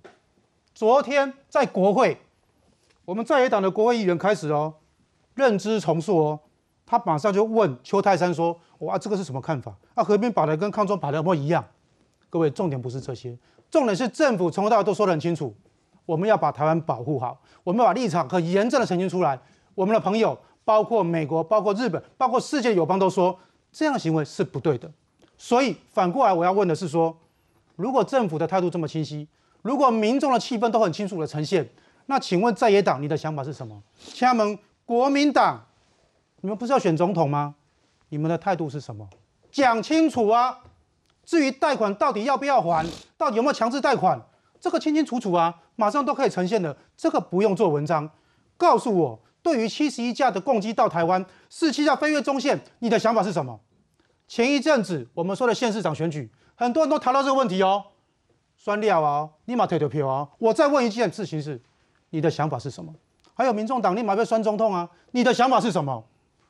[0.76, 2.20] 昨天在国会，
[3.04, 4.76] 我们在野党的国会议员开始哦，
[5.34, 6.40] 认知重塑哦，
[6.86, 9.76] 他马上就问邱泰山说：“哇，这个是什么看法？
[9.96, 11.66] 啊，河边保的跟抗中保的不一样？”
[12.30, 13.36] 各位，重点不是这些，
[13.72, 15.56] 重点是政府从头到尾都说得很清楚，
[16.06, 19.40] 我们要把台湾保护好，我们要把立场很严正的澄清出来。
[19.74, 23.38] 我们的朋友，包括美国、包括日本、包括世界友邦都说，
[23.72, 24.92] 这样的行为是不对的。
[25.38, 27.18] 所以反过来，我要问的是说，
[27.76, 29.28] 如果政府的态度这么清晰，
[29.62, 31.68] 如果民众的气氛都很清楚的呈现，
[32.06, 33.82] 那请问在野党你的想法是什么？
[34.20, 35.66] 他们国民党，
[36.42, 37.56] 你们不是要选总统吗？
[38.10, 39.08] 你们的态度是什么？
[39.52, 40.60] 讲清楚啊！
[41.24, 42.86] 至于贷款到底要不要还，
[43.18, 44.20] 到底有没有强制贷款，
[44.60, 48.10] 这个清清楚楚啊，马上都可以呈现的，这个不用做文章。
[48.58, 53.60] 告诉我，对于七十一架的共机到台湾，四七架飞越中线，你的想法是什么？
[54.28, 57.84] 前一阵子我们说的县市长选举，很多人都谈到这个问题哦，
[58.56, 60.28] 酸料啊，立马退掉票啊。
[60.38, 61.62] 我再问一件事情是，
[62.12, 62.94] 你的想法是什么？
[63.34, 66.06] 还有民众党立马被酸中痛啊，你的想法是什么？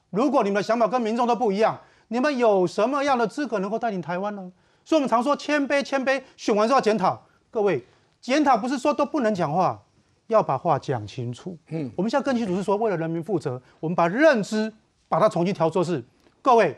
[0.09, 4.51] 如果你们的想法跟民众都不一样，你们有什么样的资格能够带领台湾呢？
[4.83, 7.25] 所以，我们常说谦卑，谦卑，选完之后检讨。
[7.49, 7.85] 各位，
[8.19, 9.81] 检讨不是说都不能讲话，
[10.31, 11.57] 要把话讲清楚。
[11.67, 14.71] 嗯，我们现在更清楚是说，为了人民负责，我们把认知
[15.07, 16.03] 把它重新调做是。
[16.41, 16.75] 各位，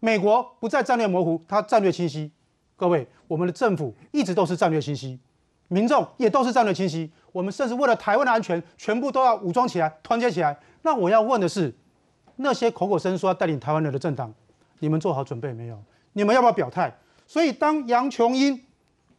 [0.00, 2.32] 美国不再战略模糊，它战略清晰。
[2.74, 5.18] 各位，我们的政府一直都是战略清晰，
[5.68, 7.10] 民众也都是战略清晰。
[7.32, 10.58] 我们甚至为了台湾的安全，全部都要武装起来，团结起来。
[10.82, 11.74] 那我要问的是，
[12.36, 14.32] 那些口口声说要带领台湾人的政党，
[14.80, 15.78] 你们做好准备没有？
[16.14, 16.96] 你们要不要表态？
[17.26, 18.58] 所以，当杨琼英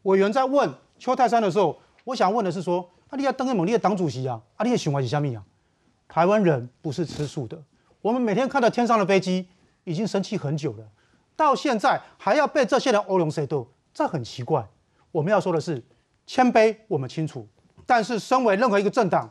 [0.03, 5.43] 委员在问邱泰山的时候，我想问的是说：啊，你要登个猛烈的党主席啊，啊，你的想法是什么啊？
[6.07, 7.61] 台湾人不是吃素的，
[8.01, 9.47] 我们每天看到天上的飞机，
[9.83, 10.85] 已经生气很久了，
[11.35, 14.67] 到现在还要被这些人欧龙谁斗，这很奇怪。
[15.11, 15.83] 我们要说的是
[16.25, 17.47] 谦卑，我们清楚，
[17.85, 19.29] 但是身为任何一个政党，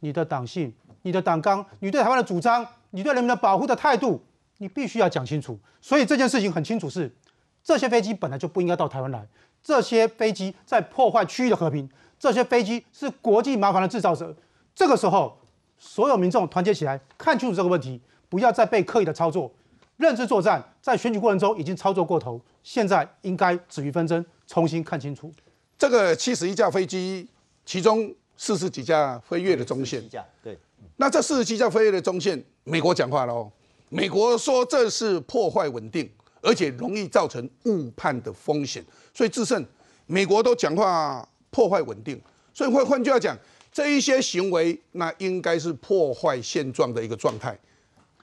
[0.00, 4.22] 你的党性、你的党纲、你对台湾的主张、你对人民的保护的态度，
[4.58, 5.58] 你必须要讲清楚。
[5.80, 7.14] 所以这件事情很清楚是。
[7.62, 9.26] 这些飞机本来就不应该到台湾来，
[9.60, 14.34] 这些飞机在破坏区域的和平，这些飞机是国际麻烦的制造者。
[14.74, 15.38] 这个时候，
[15.78, 19.52] 所有民众团结起来，看清楚这个问题，不要再被刻意的操作。
[19.96, 25.32] 认知作战在选举过程中已经操作过头，现在应该止于纷争，重新看清楚。
[25.78, 27.28] 这个七十一架飞机，
[27.64, 30.02] 其中四十几架飞越的中线，
[30.42, 30.58] 对。
[30.96, 33.50] 那这四十七架飞越的中线，美国讲话了哦，
[33.88, 36.10] 美国说这是破坏稳定。
[36.42, 39.66] 而且容易造成误判的风险，所以自胜
[40.06, 42.20] 美国都讲话破坏稳定，
[42.52, 43.36] 所以换换句话讲，
[43.72, 47.58] 这一些行为那应该是破坏现状的一个状态。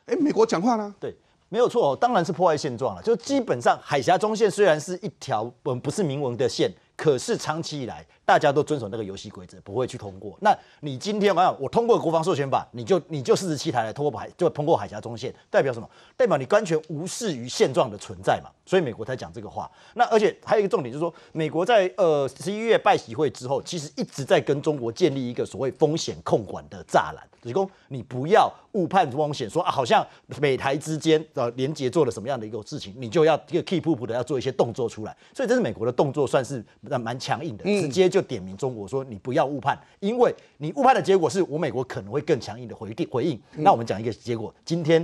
[0.05, 1.15] 哎，美国讲话呢，对，
[1.49, 3.01] 没有错，当然是破坏现状了。
[3.01, 8.05] 就基本上海峡中线虽然是一条嗯不是明文的线，可是长期以来。
[8.25, 10.37] 大家都遵守那个游戏规则，不会去通过。
[10.39, 15.89] 那你今天我我通过国防授权法，你就你就四十七台来通过海，就通过海峡中线，代表什么？
[16.15, 18.49] 代表你完全无视于现状的存在嘛？
[18.65, 19.69] 所以美国才讲这个话。
[19.95, 30.05] 那而且还有一个重点就是说，美国在呃十一月拜习会之后，其实一直在跟中国建立一个所谓风险控管的栅栏，提供你不要误判风险，说啊好像
[30.39, 35.15] 美台之间的连接做了什么样的一个事情，你就要一个 keep up 的要做一些动作出来。
[35.35, 38.12] 所以这是美国的动作，算是蛮强硬的，直接。
[38.13, 43.41] 就点名中国说你不要误判，因为你误判的结果是我美国可能会更强硬的回应回应。
[43.53, 45.03] 那我们讲一个结果，今天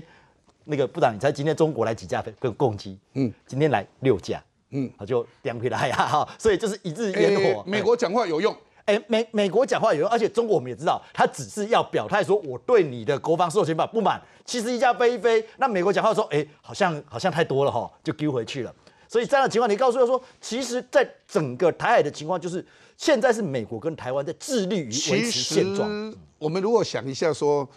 [0.66, 3.00] 那个部长，你猜今天中国来几架飞跟攻击？
[3.16, 7.64] 嗯，今天来六架，嗯，他就点回来呀哈，所以就是一日烟火。
[7.66, 18.72] 美国讲话有用，哎，美美国讲话有用，而且中国我们也知道，他只是要表态说我对你的国防授权法不满，其实一架飞一飞，那美国讲话说，哎，好像好像太多了哈，就丢回去了。
[19.08, 22.64] 所以这样的情况，你告诉他说，其实在整个台海的情况就是。
[23.00, 26.14] 现在是美国跟台湾在致力于维持现状。
[26.38, 27.68] 我们如果想一下，说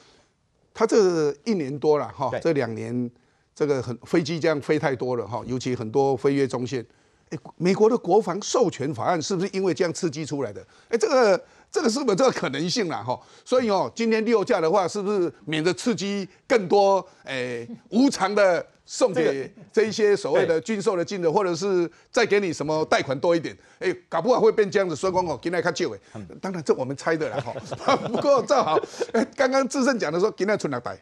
[0.75, 3.09] 他这一年多了哈，这两年
[3.55, 6.85] 这个很飞机这样飞太多了哈，尤其很多飞越中线。
[7.31, 10.61] 哎，美国的国防授权法案是不是因为这样刺激出来的？
[10.89, 13.17] 哎，这个这个是不是这个可能性了哈？
[13.45, 18.67] 所以哦，今天六架的话，是不是免得刺激更多哎无偿的？
[18.85, 24.97] 送给这一些所谓的军售的金额，或者是再给你什么贷款多一点，哎，搞不好会变这样子。
[24.97, 25.99] 双光哦，今天看借尾，
[26.41, 27.97] 当然这我们猜的啦哈。
[28.09, 28.79] 不过正好，
[29.37, 30.99] 刚刚志胜讲的说今天存两百，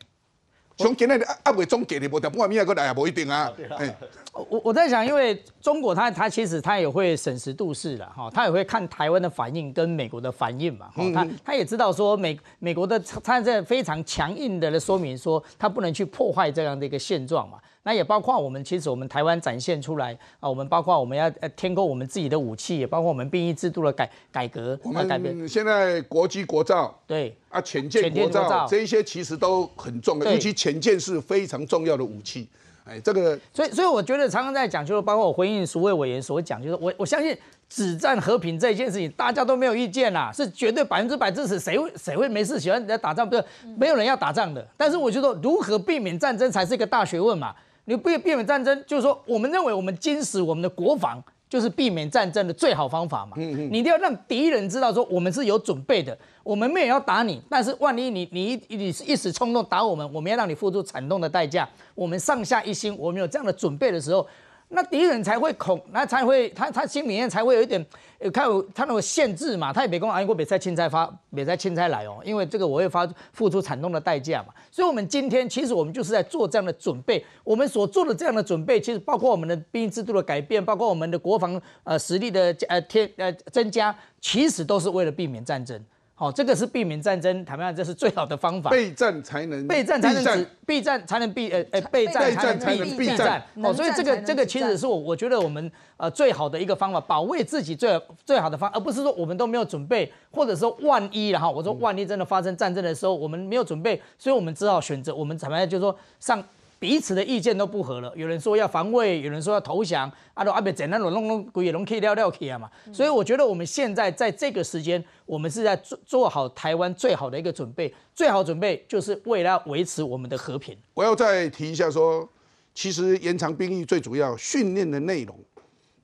[0.76, 3.50] 从今日啊啊未总结的，无条半明仔过来也无一定啊。
[3.78, 3.96] 哎，
[4.32, 17.58] 我我在想，因为中国它它其实它也会审时度势的哈，它也会看台湾的反应跟美国的反应嘛，哈，它它也知道说美美国的它在非常强硬的说明说，它不能去破坏这样的一个现状嘛。
[17.82, 25.48] 那也包括我们，其实我们台湾展现出来啊，我们包括我们要呃添购我们自己的武器，也包括我们兵役制度的改改革啊改变。
[25.48, 32.46] 现在国机国造对啊，潜舰国造这一些其实都很重要，尤其潜舰是非常重要的武器。
[32.84, 37.34] 哎，这个所以所以我觉得常常在讲，就是包括我回应数位委员所讲，就是我我相信
[37.68, 41.58] 止战和平这一件事情，大家都没有意见啦，是绝对百分之百支持。
[41.58, 43.28] 谁会谁会没事喜欢人家打仗？
[43.28, 43.44] 不是
[43.78, 44.66] 没有人要打仗的。
[44.76, 47.54] 但是我觉得如何避免战争才是一个大学问嘛。
[47.84, 53.32] 你避避免战争，就是说，我们认为我们坚持我们的国防，就是避免战争的最好方法嘛。
[53.36, 53.72] 嗯嗯。
[53.72, 61.68] 你一定要让敌人知道说，我们是有准备的，我们没有要打你，但是万一你你你是一时冲动打我们，我们要让你付出惨痛的代价。
[61.94, 64.26] 我们上下一心，我们有这样的准备的时候。
[64.72, 67.84] 那敌人才会恐，那才会他他心里面才会有一点，
[68.32, 74.54] 看他那种限制嘛，他也别跟我阿英国别再钦差发，别再钦差来哦，因为这个我会发付出惨痛的代价嘛。
[74.70, 85.84] 所以，我们今天其实我们就是在做这样的准备，我们所做的这样的准备，其实包括我们的兵役制度的改变，包括我们的国防呃实力的呃添呃增加，其实都是为了避免战争。
[86.20, 88.68] 哦，这个是避免战争，坦白讲，这是最好的方法。
[88.68, 93.42] 备战才能备战才能避战才能避呃呃备战才能避战。
[93.62, 106.44] 哦，所以这个这个其实是我我觉得我们呃最好的一个方法，保卫自己最最好的方，而不是说我们都没有准备，或者说万一然后我说万一真的发生战争的时候，我们没有准备，所以我们只好选择我们坦白就是说上。
[106.80, 112.70] 彼此的意见都不合了，有人说要防卫，有人说要投降，啊，都阿别简单弄弄弄，鬼也拢可以撂撂起啊嘛。
[112.90, 120.74] 所以我觉得我们现在在这个时间，我们是在做做好台湾最好的一个准备，最好准备就是为了维持我们的和平。
[120.94, 122.26] 我要再提一下说，
[122.74, 125.38] 其实延长兵役最主要训练的内容，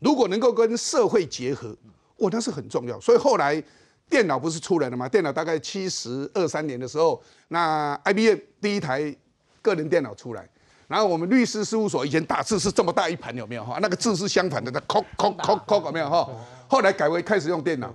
[0.01, 1.75] 如果能够跟社会结合，
[2.19, 3.01] 哇，那是很重要。
[3.01, 3.63] 所以后来
[4.11, 5.09] 电脑不是出来了吗？
[5.09, 9.17] 电脑大概七十二三年的时候，那 IBM 第一台
[9.63, 10.47] 个人电脑出来。
[10.89, 13.79] 然后我们律师事务所以前打字是这么大一盘，有没有哈？
[13.83, 16.29] 那个字是相反的，那抠抠抠抠，有没有哈？
[16.69, 17.93] 后来改为开始用电脑。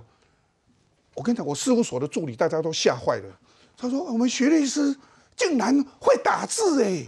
[1.14, 3.24] 我跟你讲，我事务所的助理大家都吓坏了。
[3.76, 4.94] 他说：“我们学律师
[5.36, 7.06] 竟然会打字哎！”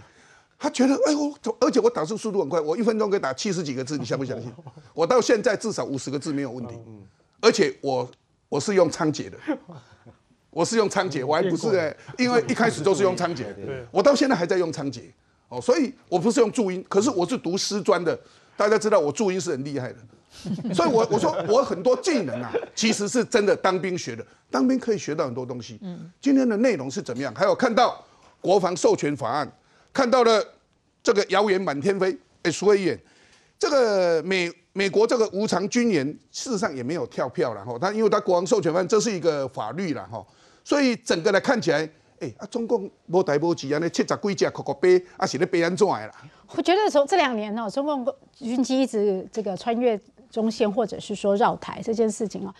[0.57, 4.51] 他觉得哎呦，而且我打字速度很快，我一分钟可以打七十几个字，你相不相信？
[4.93, 6.75] 我到现在至少五十个字没有问题。
[7.41, 8.09] 而且我
[8.49, 9.37] 我是用仓颉的，
[10.49, 13.45] 我是用仓颉，我还不是哎，因为一开始都是用仓颉，
[13.91, 15.11] 我到现在还在用仓颉。
[15.47, 18.19] 哦，所以我不是用注音，可是我是读师专的，
[18.57, 25.77] 大家知道我注音是很厉害的，所以我我说我很多技能啊，其实是真的当兵学的，当兵可以学到很多东西。
[25.83, 27.33] 嗯，今天的内容是怎么样？
[27.35, 28.03] 还有看到
[28.41, 29.49] 国防授权法案，
[29.93, 30.43] 看到了
[31.03, 32.99] 这个谣言满天飞，哎，苏威远，
[33.59, 40.25] 这个美美国这个无偿军援事实上也没有跳票了哈，他因为他国防授权法案这是一个法律了哈，
[40.63, 41.87] 所以整个来看起来。
[42.19, 46.13] 哎，啊，中共无台无机，安尼七十几架，哭哭飞，啊是咧飞安怎的啦？
[46.55, 49.99] 我觉得从这两年哦，中共军机一直这个穿越
[50.31, 52.53] 中线，或者是说绕台这件事情哦，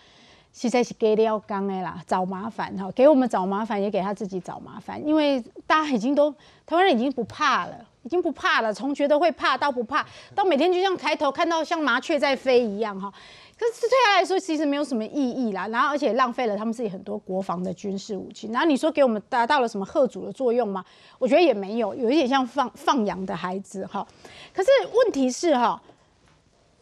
[0.54, 6.30] 实在是给了刚的啦，找麻烦哈，给我们找麻烦，也给他自己找麻烦，因为大家已经都
[6.66, 13.12] 台湾人已经不怕了，已经不怕了，从觉得会怕到不怕，到每天就像抬头看到像麻雀在飞一样哈。
[13.58, 15.68] 可是对他来说，其实没有什么意义啦。
[15.70, 18.48] 然后，而且浪费了他们自己很多国防的军事武器。
[18.52, 20.84] 然后你说给我们达到了什么贺主的作用吗？
[21.18, 24.06] 我觉得也没有，有一点像放放羊的孩子哈。
[24.54, 25.82] 可是问题是哈，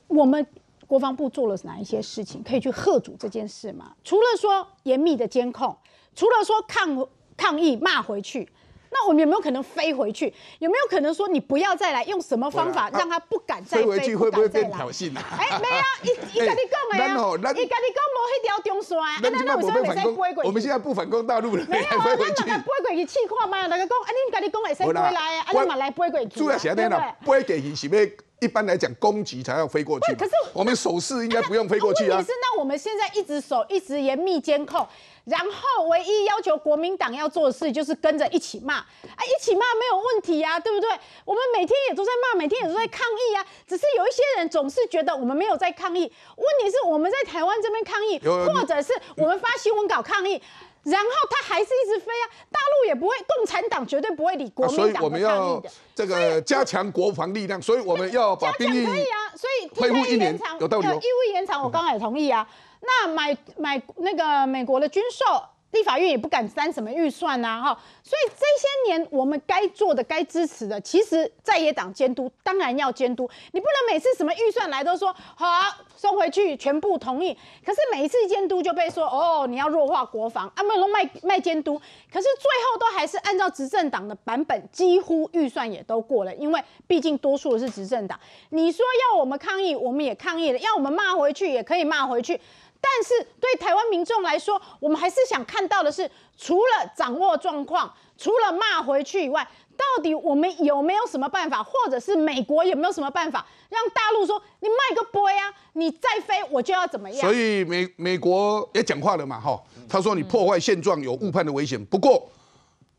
[0.07, 0.45] 我们
[0.87, 3.93] 国防部做了哪一些事情可以去贺主这件事吗？
[4.03, 5.77] 除了说严密的监控，
[6.15, 7.07] 除了说抗
[7.37, 8.49] 抗议骂回去。
[8.93, 10.33] 那我们有没有可能飞回去？
[10.59, 12.03] 有没有可能说你不要再来？
[12.03, 13.85] 用什么方法让他不敢再飞？
[13.85, 15.23] 回去会不会变挑衅啊？
[15.39, 17.13] 哎，没啊， 一一跟你讲的呀，
[17.53, 20.43] 一跟你讲无迄条中线啊，那那为什么没使飞过？
[20.45, 22.15] 我们现在不反攻大陆了，没有啊， 那
[22.45, 23.67] 那飞过去试看嘛？
[23.67, 26.25] 大家讲，啊，你跟你讲会使飞来啊，啊，你嘛来飞过去？
[26.27, 28.05] 主要是那啦，飞过去是要
[28.43, 30.13] 一般来讲攻击才要飞过去。
[30.15, 32.17] 可是我们手势应该不用飞过去啊。
[32.17, 34.85] 问题是，那我们现在一直守，一直严密监控。
[35.23, 38.85] 然后唯一要求国民党要做的事就是跟着一起骂，啊，
[39.23, 40.89] 一起骂没有问题呀，对不对？
[41.23, 43.45] 我们每天也都在骂，每天也都在抗议啊。
[43.65, 50.41] 只是有一些人总是觉得我们没有在抗议，问题是我们在台湾这边抗议，或者是我们发新闻稿抗议，
[50.83, 52.25] 然后他还是一直飞啊。
[52.51, 55.71] 大陆也不会，共产党绝对不会理国民党的抗议的。
[55.95, 62.47] 这个加强国防力量，所以我们要把兵役可以啊，所以恢复一年有道理，义务延长，我刚刚也同意啊。
[62.81, 65.41] 那买买那个美国的军售，
[65.73, 81.75] 立法院也不敢删什么预算呐，哈，所以这些年我们该做的、该支持的，其实在野党监督当然要监督，你不能每次什么预算来都说好啊，送回去全部同意，可是每一次监督就被说哦，你要弱化国防，啊，不能卖卖监督，
[82.11, 88.19] 可是最后都还是按照执政党的版本，几乎预算也都过了，因为毕竟多数是执政党，
[88.49, 92.39] 你说要我们抗议，我们也抗议了，要我们骂回去也可以骂回去。
[92.85, 99.41] 但是对台湾民众来说，我们还是想看到的是，除了掌握状况，除了骂回去以外，
[99.77, 107.21] 到底我们有没有什么办法，或者是美国有没有什么办法，让大陆说你卖个波呀，你再飞我就要怎么样？
[107.21, 109.57] 所以美美国也讲话了嘛，哈，
[109.87, 111.83] 他说你破坏现状有误判的危险。
[111.85, 112.29] 不过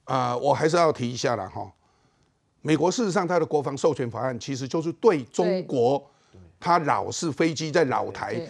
[0.05, 1.71] 啊，我还是要提一下了哈，
[2.63, 6.11] 美国事实上它的国防授权法案其实就是对中国。
[6.65, 8.41] 他老是飞机在老台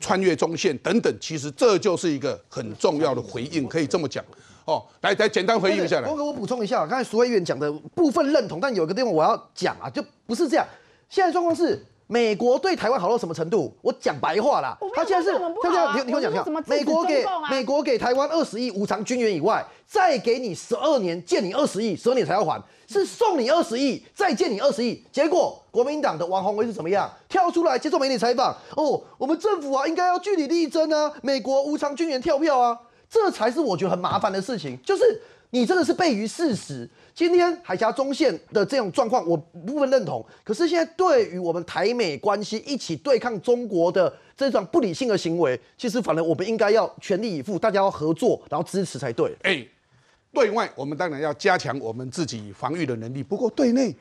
[0.00, 4.24] 穿越中线等等，其实这就是一个很重要的回应，可以这么讲
[4.64, 4.84] 哦。
[5.02, 6.08] 来，来简单回应一下来。
[6.10, 10.66] 我给我补充一下，刚才苏委员讲的部分认同，但有一个地方我要讲啊，就不是这样。
[11.08, 11.80] 现在状况是。
[12.10, 13.72] 美国对台湾好到什么程度？
[13.82, 25.00] 我讲白话啦，他现在是他这样，你你跟我讲一下，美国给美国给台湾二十亿无偿军援以外，再给你十二年，借你二十亿，十二年才要还，是送你二十亿，再借你二十亿。
[25.12, 27.08] 结果国民党的王宏威是怎么样？
[27.28, 32.76] 跳出来接受媒体采访，哦，我们政府啊，应该要据理力争啊，美国无偿军援跳票啊，
[33.08, 36.88] 这才是我觉得很麻烦的事情，就是你真的是背于事实。
[37.14, 40.24] 今天海峡中线的这种状况，我部分认同。
[40.44, 49.36] 可是现在对于我们台美关系一起对抗中国的这种不理性的行为，其实反而我们应该要全力以赴，大家要合作，然后支持才对。
[49.42, 49.66] 哎，
[50.32, 53.94] 对外我们当然要加强我们自己防御的能力，不过对内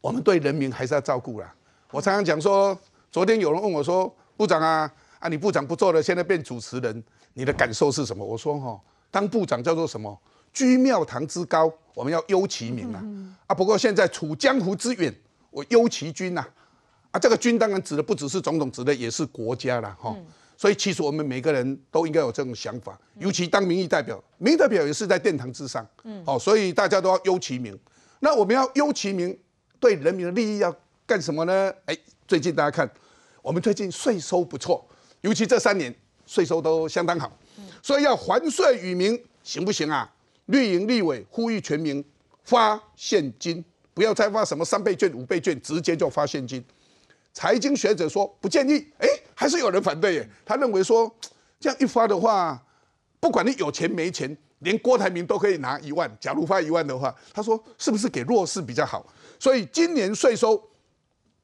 [0.00, 1.54] 我们对人民还是要照顾啦。
[1.90, 2.76] 我常常讲说，
[3.12, 8.80] 昨天有人问我说：“部长啊，啊你部长不做了，现在变主持人，你的感受是什么？”我说：“哈，
[9.10, 10.18] 当部长叫做什么？
[10.56, 13.02] 居庙堂之高。”我们要忧其民啊，
[13.46, 13.54] 啊！
[13.54, 15.10] 不过现在处江湖之远，
[15.50, 16.46] 我忧其君呐，
[17.10, 17.18] 啊！
[17.18, 20.14] 这个君当然指的不只是总统，指的也是国家了哈。
[20.58, 27.74] 所以其实我们每个人都应该有这种想法，尤其当民意代表，民意代表也是在殿堂之上，嗯，哦，所以大家都要忧其民。
[28.20, 29.34] 那我们要忧其民，
[29.80, 30.74] 对人民的利益要
[31.06, 31.72] 干什么呢？
[31.86, 31.96] 哎，
[32.28, 32.86] 最近大家看，
[33.40, 34.86] 我们最近税收不错，
[35.22, 35.94] 尤其这三年
[36.26, 37.34] 税收都相当好，
[37.82, 40.12] 所以要还税于民，行不行啊？
[40.46, 42.04] 绿营立委呼吁全民
[42.44, 46.64] 发现金，不要再发什么三倍券、五倍券，直接就发现金。
[47.32, 50.30] 财经学者说不建议，哎，还是有人反对耶。
[50.44, 51.12] 他认为说
[51.58, 52.62] 这样一发的话，
[53.20, 56.10] 不管你有钱没钱，连郭台铭都可以拿一万。
[56.20, 59.04] 假如发一万的话，他说是不是给弱势比较好？
[59.38, 60.62] 所以今年税收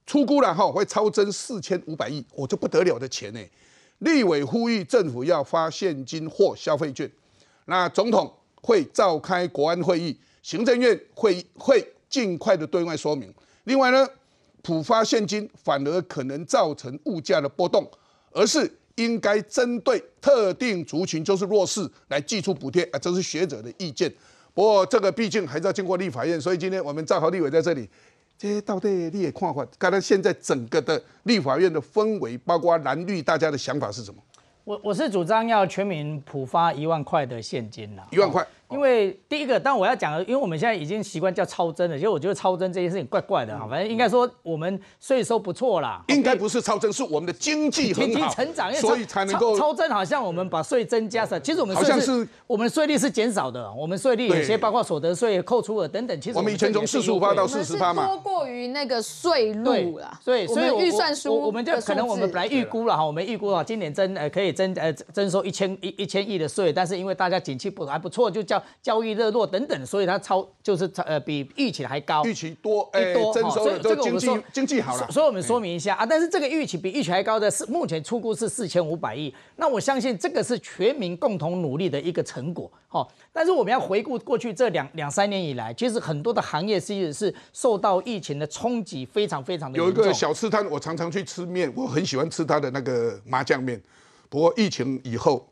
[0.06, 3.40] 出估了哈，会超增四千五百亿，我就不得了的钱呢。
[3.98, 7.10] 立委呼吁政府要发现金或消费券，
[7.64, 8.32] 那总统。
[8.62, 13.32] 会召开国安会议，行政院会会尽快的对外说明。
[13.64, 14.08] 另外呢，
[14.62, 17.88] 普发现金反而可能造成物价的波动，
[18.30, 24.12] 而是应该针对特定族群，就是弱势来寄出补贴啊，这是学者的意见。
[24.54, 27.88] 不过这个毕竟还是要经过立法院，所以今天我们赵豪立委在这里，
[28.36, 34.22] 这到底你也看看，看看现在整个的立法院的氛围，包括蓝绿，大家的想法是什么？
[34.64, 38.46] 我我是主张要全民普发一万块的现金啦，一万块。
[38.72, 43.66] 因为第一个，但我要讲的，因为我们现在已经习惯叫超增了，其实我觉得超增这件事情怪怪的哈。
[43.68, 49.88] 反正应该说我们税收不错啦，应该不是超增，是我们的经济很好，成长，所以才能够超增。
[49.92, 60.18] 好像我们把税增加了，其实我们好像是我们税率是减少的，我们税率有些包括所得税、扣除额等等，其实我们以前从四十五趴到四十趴嘛，多过于那个税率啦。
[60.24, 69.42] 对，所以预算书我们就可能我们本来预估了哈，我们预估啊，今年增呃可以增呃征收一千一一千亿的税，但是因为大家景气不还不错，就叫交易热络。
[69.52, 83.06] 等等，所以它超就是呃比预期的还高，预期多哎多，所以这个我们说经济好了，所以我们说明一下啊，但是这个预期比预期还高的是目前出估是四千五百亿，那我相信这个是全民共同努力的一个成果哈。
[83.32, 93.78] 但是我们要回顾过去这两两三年以来，其实很多的行业其实是受到疫情的冲击非常非常的有一个小吃摊，我常常去吃面，我很喜欢吃它的那个麻酱面，
[94.30, 95.46] 不过疫情以后。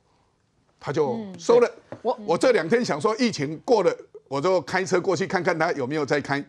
[0.81, 1.71] 他就收了。
[2.03, 3.95] 我我这两天想说疫情过了，
[4.27, 6.43] 我就开车过去看看他有没有在开，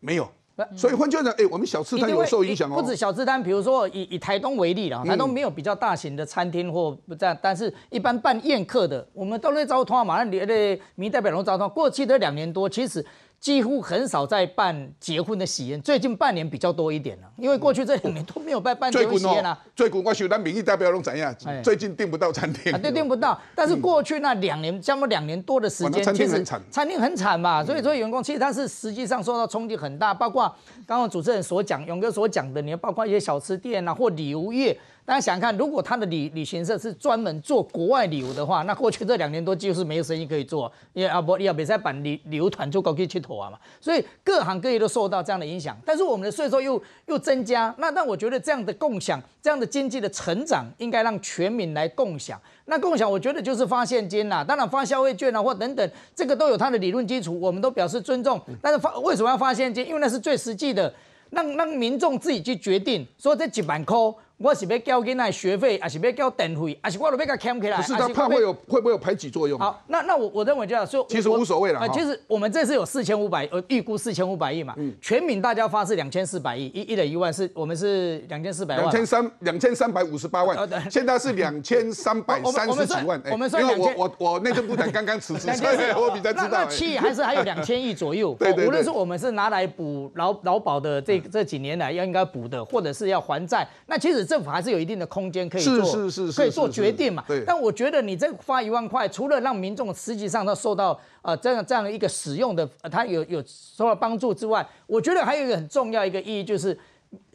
[0.00, 0.28] 没有。
[0.76, 2.80] 所以换句话讲，哎，我们小吃摊有受影响哦。
[2.80, 11.68] 不止小吃摊，比如说以以台东为例啦，台东没有比较大型的餐厅或不这样，但是一般办宴客的，我们都在招通啊，马上你那民代表龙招通。
[11.70, 13.04] 过去的两年多，其实
[13.42, 19.58] 几乎很少在办结婚的喜宴，最近半年比较多一点了，因为过去这两年都没有办办结婚喜宴啊。
[19.74, 21.34] 最近我想咱民意代表拢怎样？
[21.60, 23.36] 最近订不到餐厅啊，对，订不到。
[23.56, 27.64] 但是过去那两年，将近两年多的时间，其实餐厅很惨嘛。
[27.64, 30.44] 所以说员工其实他是实际上受到冲击很大，包括
[30.86, 34.78] 刚刚主持人所讲，勇哥所讲的，你要包括一些小吃店啊或旅游业。
[35.04, 45.76] 大家想看，如果他的旅旅行社是专门做国外旅游的话，那过去这两年多几乎是没有生意可以做，因为阿伯要比赛办旅旅游团就高可以去投啊嘛，所以各行各业都受到这样的影响。
[45.84, 52.40] 但是我们的税收又又增加，那那我觉得这样的共享，这样的经济的成长，应该让全民来共享。
[52.66, 58.40] 那共享，我觉得就是发现金啦，当然发消费券啊或等等，这个都有它的理论基础，我们都表示尊重。
[58.62, 59.84] 但是发为什么要发现金？
[59.84, 60.94] 因为那是最实际的，
[61.30, 63.96] 让让民众自己去决定，说这几万块。
[64.42, 67.76] 我是要交囡仔学费，还是要交电费，还是我都要给欠起来？
[67.76, 69.58] 可是他怕会有会不会有排挤作用？
[69.58, 71.88] 好，那那我我认为这样说，其实无所谓了。
[71.90, 74.74] 其实我们这次有四千五百，呃，预估四千五百亿嘛。
[74.76, 74.92] 嗯。
[75.00, 78.84] 全民大家发是两千四百亿，一一人一万是，我们是两千四百万。
[78.84, 80.56] 两千三两千三百五十八万。
[80.90, 83.22] 现在是两千三百三十几万。
[83.30, 86.48] 我们说，因为我我我内政部长刚刚辞职， 所以我比较知道。
[86.50, 88.34] 那七还是还有两千亿左右。
[88.40, 88.66] 对对。
[88.66, 95.06] 无论是我们是拿来补劳劳保的这这几年来要应该补的，或者是要还债，那其实政府还是有一定的。
[95.12, 97.22] 空间可以做，是是是，可以做决定嘛？
[97.46, 106.78] 但我觉得你这发一万块，除了让民众实际上他受到呃这样这样的一个使用的，他有有受到帮助之外，我觉得还有一个很重要一个意义，就是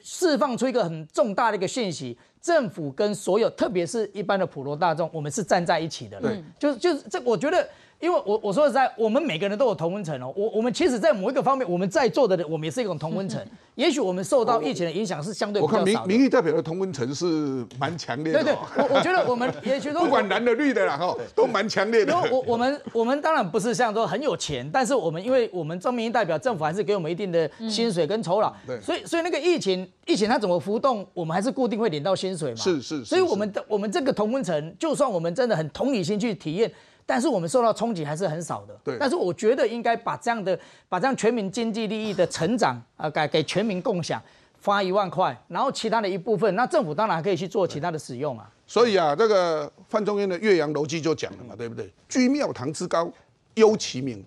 [0.02, 6.20] 释放出一个很重大的一个讯息：政府跟所有，特别是一般的普罗大众，我们是站在一起的。
[6.20, 7.70] 对，就是就是这，我觉得。
[8.00, 10.32] 因为我我说实在，我们每个人都有同温层哦。
[10.36, 13.44] 我我们其实，在某一个方面，我们在座的人，我们也是一种同温层。
[13.74, 15.80] 也许我们受到疫情的影响是相对比较少。
[15.80, 18.44] 我看民民意代表的同温层是蛮强烈的。
[18.44, 22.16] 对对， 我我觉得我们 也许都不管蓝的绿的啦哈，都蛮强烈的。
[22.32, 28.54] 我我们我们当然不是像说很有钱，但是我们因为我们中民意代表，政府还是给我们一定的薪水跟酬劳。
[28.66, 28.80] 对。
[28.80, 32.58] 所以所以那个疫情疫情它怎么浮动，我们还是固定会领到薪水嘛。
[32.58, 33.04] 是是。
[33.04, 36.72] 所以我们的我们这个同温层，就算我们真的很同理心去体验。
[37.08, 38.78] 但是我们受到冲击还是很少的。
[38.84, 38.98] 对。
[39.00, 44.22] 但是我觉得应该把这样的、把这样全民经济利益的成长啊，给给全民共享，
[44.60, 48.52] 发一万块，然后其他的一部分，那政府当然可以去做其他的使用啊。
[48.66, 51.90] 所以啊，这个范仲淹的《岳阳楼记》就讲了嘛，对不对？
[52.10, 53.10] 居庙堂之高，
[53.56, 54.22] 忧其民，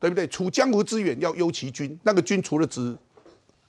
[0.00, 0.26] 对不对？
[0.26, 1.96] 处江湖之远，要忧其君。
[2.02, 2.98] 那个君除了指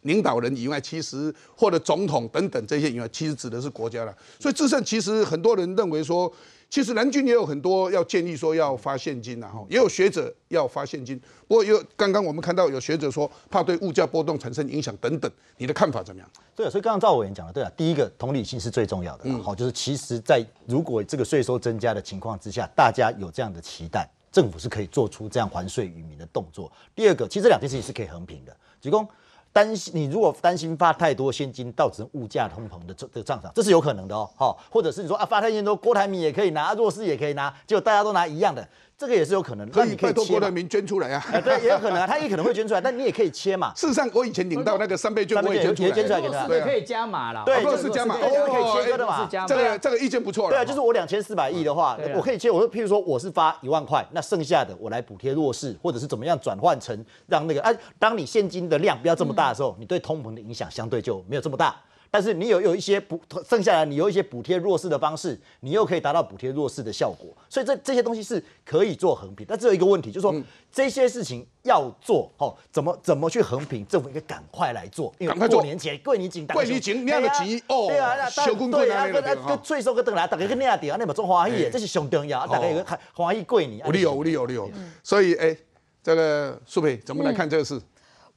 [0.02, 4.18] 领导人以外，其实或者总统等等这些以外，其实指的是国家了。
[4.39, 6.34] 所以智胜其实很多人认为说。
[6.70, 11.20] 其实蓝军也有很多要建议说要发现金然后也有学者要发现金。
[11.47, 16.30] 不过有刚刚我们看到有学者说怕对物价波动产生影响等等，你的看法怎么样？
[16.55, 26.72] 对，所以刚刚赵委员讲的对啊，第一个同理心是最重要的，好，就是其实在如果这个税收增加的情况之下，大家有这样的期待，政府是可以做出这样还税于民的动作。
[26.93, 29.07] 第二个，其实这两件事情是可以横平的，提供。
[29.52, 38.68] 担心你如果担心发太多现金导致物价通膨的这这个账上，这是有可能的哦，好，或者是你说啊发太多，郭台铭也可以拿，弱势也可以拿，结果大家都拿一样的。
[39.00, 41.26] 这个也是有可能，可以拜托郭台铭捐出来啊！
[41.41, 43.72] 对，也有可能啊，他也可能会捐出来，但你也可以切嘛。
[43.74, 47.43] 事实上，我以前领到那个三倍券，我也捐出来，捐出来给他，对，可以加码了。
[47.45, 49.26] 对，是加码，可以切割的嘛。
[49.47, 50.50] 这个这个意见不错了。
[50.50, 52.52] 对啊，就是我两千四百亿的话，我可以切。
[52.52, 61.74] 我说，譬如说我是发一万块，那剩下的我来补贴弱势，或者是怎么样转换成让那个啊，当你现金的量不要这么大的时候，你对通膨的影响相对就没有这么大。
[62.12, 69.45] 但是你有有一些补剩下来，你有一些补贴弱势的方式，你又可以达到补贴弱势的效果，所以这这些东西是可以做横平。
[69.47, 70.34] 但只有一个问题，就是说
[70.72, 73.86] 这些事情要做，哦，怎么怎么去横平？
[73.88, 83.82] 政府应该赶快来做，因为过年前贵你紧，贵你紧，那个急哦，对啊，小公对啊，跟跟税收跟等来，大家跟那样点啊，那么中华意，这是上重要，大家有个华意贵你。
[83.86, 84.70] 无理由，无理由，无理由。
[85.03, 85.55] 所以，哎，
[86.01, 87.80] 这个苏培怎么来看这个事？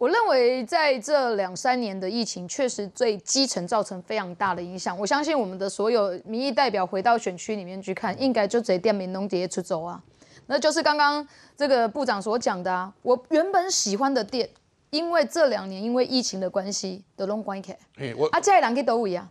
[0.03, 4.99] 我认为在这两三年的疫情，确实对基层造成非常大的影响。
[4.99, 10.03] 我相信我们的所有民意代表回到选区里面去看，应该就直接店民农碟出走啊。
[10.47, 11.25] 那就是刚刚
[11.57, 12.93] 这个部长所讲的啊。
[13.03, 14.51] 我原本喜欢的店，
[14.91, 17.73] 因为这两年因为疫情的关系，都拢关起。
[17.95, 19.29] 哎，我啊，这人去都位啊。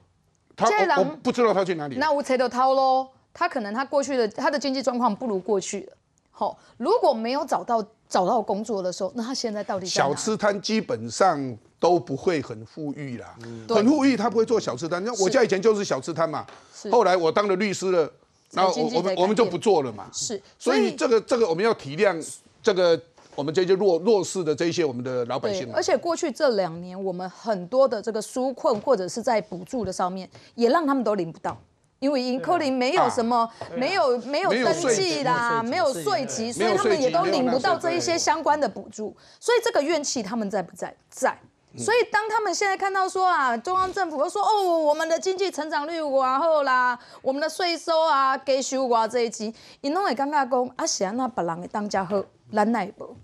[0.56, 1.98] 他我不知道他去哪里。
[1.98, 3.10] 那我猜到他喽。
[3.34, 5.98] 他可能他过去的他的经济状况不如过去了。
[6.32, 7.86] 好，如果没有找到。
[8.12, 13.34] 找到工作的时候，那他现在到底小吃摊基本上都不会很富裕啦，
[13.70, 15.02] 很富裕他不会做小吃摊。
[15.06, 16.46] 那我家以前就是小吃摊嘛，
[16.92, 18.12] 后来我当了律师了，
[18.52, 20.10] 然后我们我们就不做了嘛。
[20.12, 22.14] 是，所以这个这个我们要体谅
[22.62, 23.02] 这个
[23.34, 25.72] 我们这些弱弱势的这些我们的老百姓。
[25.74, 31.58] 而且过去这两年，我们很多的这个纾困或者是在补助的上面，也让他们都领不到。
[32.02, 40.94] 因为因可能没有什么，没有没有登记啦，没有税籍，所以他们也都领不到这一些相关的补助，所以这个怨气他们在不在？
[41.10, 41.38] 在。
[41.78, 52.22] 所以当他们现在看到说啊，中央政府又说哦，我们的经济成长率往后啦，我们的税收啊给修啊这一集，你弄会尴尬讲啊，是啊，那别人的当家好，
[52.52, 53.16] 咱奈无。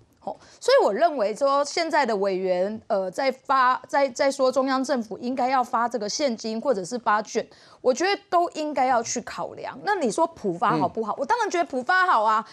[0.59, 7.47] 所以我认为说，现在的委员呃，在发在在说中央政府应该要发这个现金或者是发券，
[7.81, 9.77] 我觉得都应该要去考量。
[9.83, 11.15] 那你说普发好不好？
[11.17, 12.47] 我当然觉得普发好啊。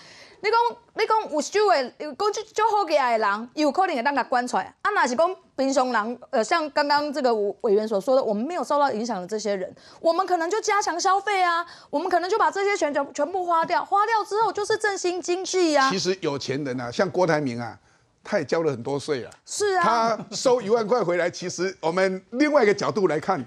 [0.45, 4.65] 你讲你讲有收的，讲就就好起来的人，有可能会当他关出来。
[4.83, 15.91] 啊，那是讲平常人，呃，像刚刚这个委员所说的，我们没有受到影响的这些人，我们可能就加强消费啊，我们可能就把这些钱全全部花掉，花掉之后就是振兴经济啊。
[15.91, 17.79] 其实有钱人啊，像郭台铭啊。
[18.27, 23.39] 他也交了很多税啊，是啊，他收一万块回来，其实我们另外一个角度来看，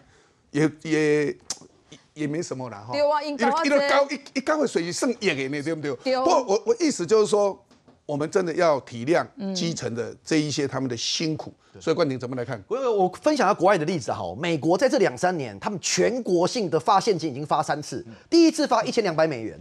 [0.52, 1.36] 也也
[2.18, 2.92] 也没什么了哈。
[2.92, 3.36] 对啊，因
[3.72, 5.96] 为高一一高的水剩一个呢，对不对？
[6.04, 6.18] 对。
[6.18, 7.58] 不过我我意思就是说，
[8.06, 11.54] 我们真的要体谅基层的这一些他们的辛苦。
[11.80, 12.62] 所以冠廷怎么来看？
[12.68, 19.60] 我我分享下国外的例子哈，美国在这两三年，他们全国性的发现金已经发三次，第一次发一千两百美元。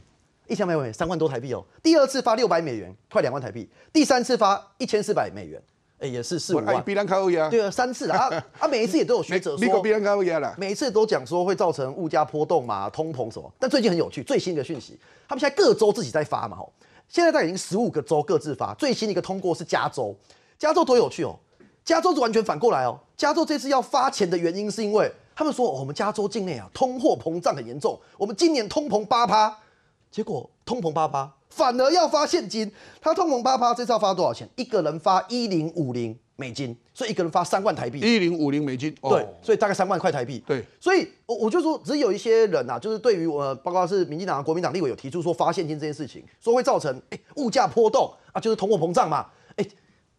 [0.48, 5.60] 一千美元三万多台币哦，第二次发六百美元，快两万台币，第三次发一千四百美元，
[5.98, 6.82] 哎，也是四五万。
[6.84, 7.48] 比人高呀？
[7.48, 8.28] 对啊，三次啊，
[8.60, 10.54] 啊，每一次也都有学者说，比人高呀了。
[10.58, 13.50] 每一次都讲说会造成物价波动嘛，通膨什么。
[13.58, 16.72] 但最近很有趣，最新的讯息，他们现在各州自己在发嘛，吼，
[17.08, 20.14] 现在大概已经十五个州各自发，最新的一个通过是加州，
[20.58, 21.34] 加州多有趣哦，
[21.84, 29.56] 加州是完全反过来哦，加州这次要发钱的原因是因为他们说我们加州境内啊通货膨胀很严重，我们今年通膨八趴。
[30.08, 32.70] 结果通膨八八，反而要发现金。
[33.00, 34.46] 他通膨八趴，这次要发多少钱？
[34.56, 37.98] 一个人发一零五零美金，所以一个人发三万台币。
[38.00, 40.42] 一零五零美金，对，所以大概三万块台币。
[40.46, 49.26] 对，所以我我就说，只有一些人呐，就是对于我，包括是民进党、国民党立委有提出说发现金这件事情，说会造成哎物价波动啊，就是通货膨胀嘛。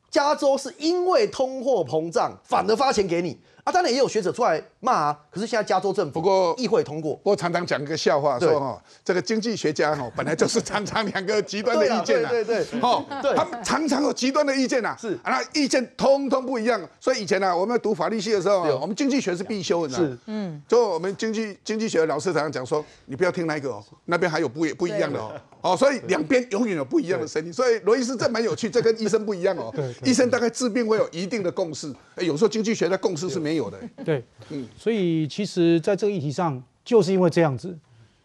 [0.07, 3.37] 哎，加州是因为通货膨胀，反而发钱给你。
[3.63, 13.03] 啊，当然也有学者出来骂啊，可是现在加州政府不过议会通过，不过常常讲一个笑话，说哈，这个经济学家哈本来就是常常两个极端的意见啊，对对对，哈，
[13.35, 15.15] 他们常常有极端的意见呐，是。
[15.21, 25.33] 啊，那意见通通不一样，所以以前呢，我们读法律系的时候，我们经济学是必修的，是，嗯，就我们经济经济学的老师常常讲说，你不要听那个哦，那边还有不不一样的哦，
[25.67, 34.23] 哦，所以两边永远有不一样的声音，所以罗医师这蛮有趣，这跟医生不一样哦，对医生大概治病会有一定的共识，哎，有时候经济学的共识是没有的，对。
[34.49, 37.77] 嗯，所以其实在这个议题上，就是因为这样子，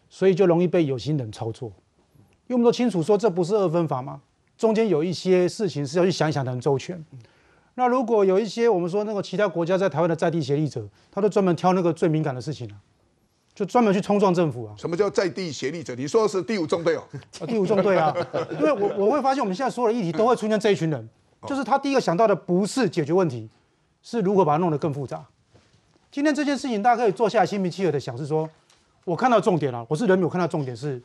[0.09, 1.69] 所以就容易被有心人操作。
[2.47, 4.21] 因为我们都清楚说，这不是二分法嘛，
[4.57, 7.03] 中间有一些事情是要去想一想才能周全。
[7.75, 12.75] 那如果有一些我们说那个其他国家在台湾的在地协力者，他都专门挑那个最敏感的事情啊，
[13.55, 14.73] 就专门去冲撞政府啊。
[14.77, 15.93] 什么叫在地协力者？
[15.95, 17.03] 你说的是第五纵队哦？
[17.39, 18.15] 啊，第五纵队啊，
[18.51, 21.09] 因为我我会发现我们现在所有的议题都会出现这一群人，
[21.47, 23.49] 就是他第一个想到的不是解决问题，
[24.01, 25.23] 是如何把它弄得更复杂。
[26.11, 28.49] 今天这件事情，大家可以坐下来心平气和的想，是说，
[29.05, 29.85] 我看到重点了。
[29.89, 31.01] 我是人民，我看到重点是，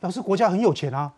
[0.00, 1.12] 表示国家很有钱啊，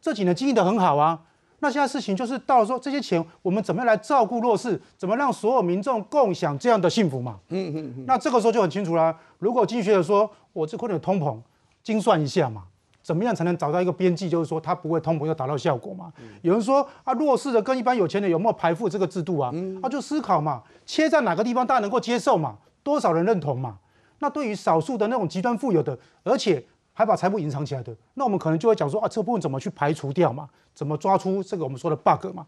[0.00, 1.20] 这几年经营的很好啊。
[1.60, 7.38] 那现在事情就是到了说，这些钱我们怎么样来照顾弱势，怎么让所有民众共享这样的幸福嘛？
[7.48, 8.04] 嗯嗯嗯。
[8.06, 9.16] 那这个时候就很清楚啦。
[9.38, 11.38] 如果经济学者说，我这可能有通膨，
[11.82, 12.64] 精算一下嘛，
[13.02, 16.12] 怎么样才能找到一个边际，就是说它不会通膨又达到效果嘛？
[16.42, 19.50] 有人说啊，弱势的跟一般有钱的有没有排富这个制度啊？
[19.82, 22.56] 他就思考嘛，切在哪个地方大家能够接受嘛？
[22.82, 23.78] 多少人认同嘛？
[24.18, 26.64] 那对于少数的那种极端富有的，而且
[26.98, 30.48] 还把财富隐藏起来的，那我们可能就会讲说啊，这部分怎么去排除掉嘛？
[30.74, 32.46] 怎么抓出这个我们说的 bug 嘛？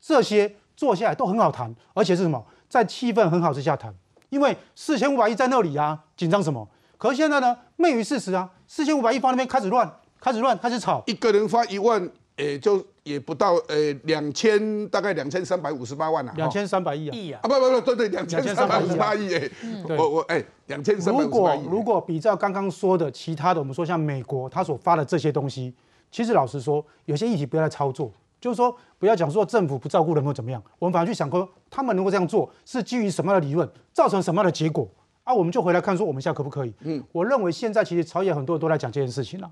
[0.00, 2.46] 这些做下来都很好谈，而且是什么？
[2.68, 3.92] 在气氛很好之下谈，
[4.28, 6.68] 因为四千五百亿在那里啊，紧张什么？
[6.96, 12.08] 可是现在呢，昧于事实啊，四千五百亿放那边开始乱，开始乱，开始炒，一个人发一万。
[12.36, 19.50] 也就也不到呃两千，大概两千三百五十八万啊，两千三百亿啊，亿啊，啊不不不，对对，两千三百五十八亿哎，
[19.98, 21.62] 我我哎，两千三百五十八亿。
[21.64, 25.74] 如果如果比照刚刚说的其他的，我们说像美国他所发的这些东西，
[26.10, 28.10] 其实老实说，有些议题不要再操作，
[28.40, 34.88] 就是说不要讲说政府不照顾人或怎么样，我们反而去想说，他们能够这样做是基于什么样的理论，造成什么样的结果
[35.24, 35.34] 啊？
[35.34, 36.72] 我们就回来看说，我们现在可不可以？
[36.80, 39.50] 嗯，我认为现在其实朝野很多人都在讲这件事情了。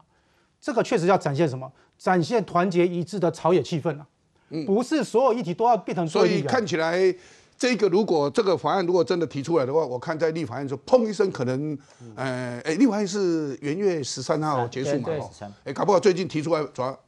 [0.60, 1.70] 这个确实要展现什么？
[1.98, 4.06] 展现团结一致的朝野气氛啊！
[4.66, 7.14] 不是所有议题都要变成所以看起来，
[7.58, 11.76] 这个如果这个法案如果真的提出来的话，我看在立法院说砰一声，可能，
[12.16, 15.10] 呃，哎，立法院是元月十三号结束嘛？
[15.10, 15.30] 哦，
[15.64, 16.98] 哎，搞不好最近提出来，主要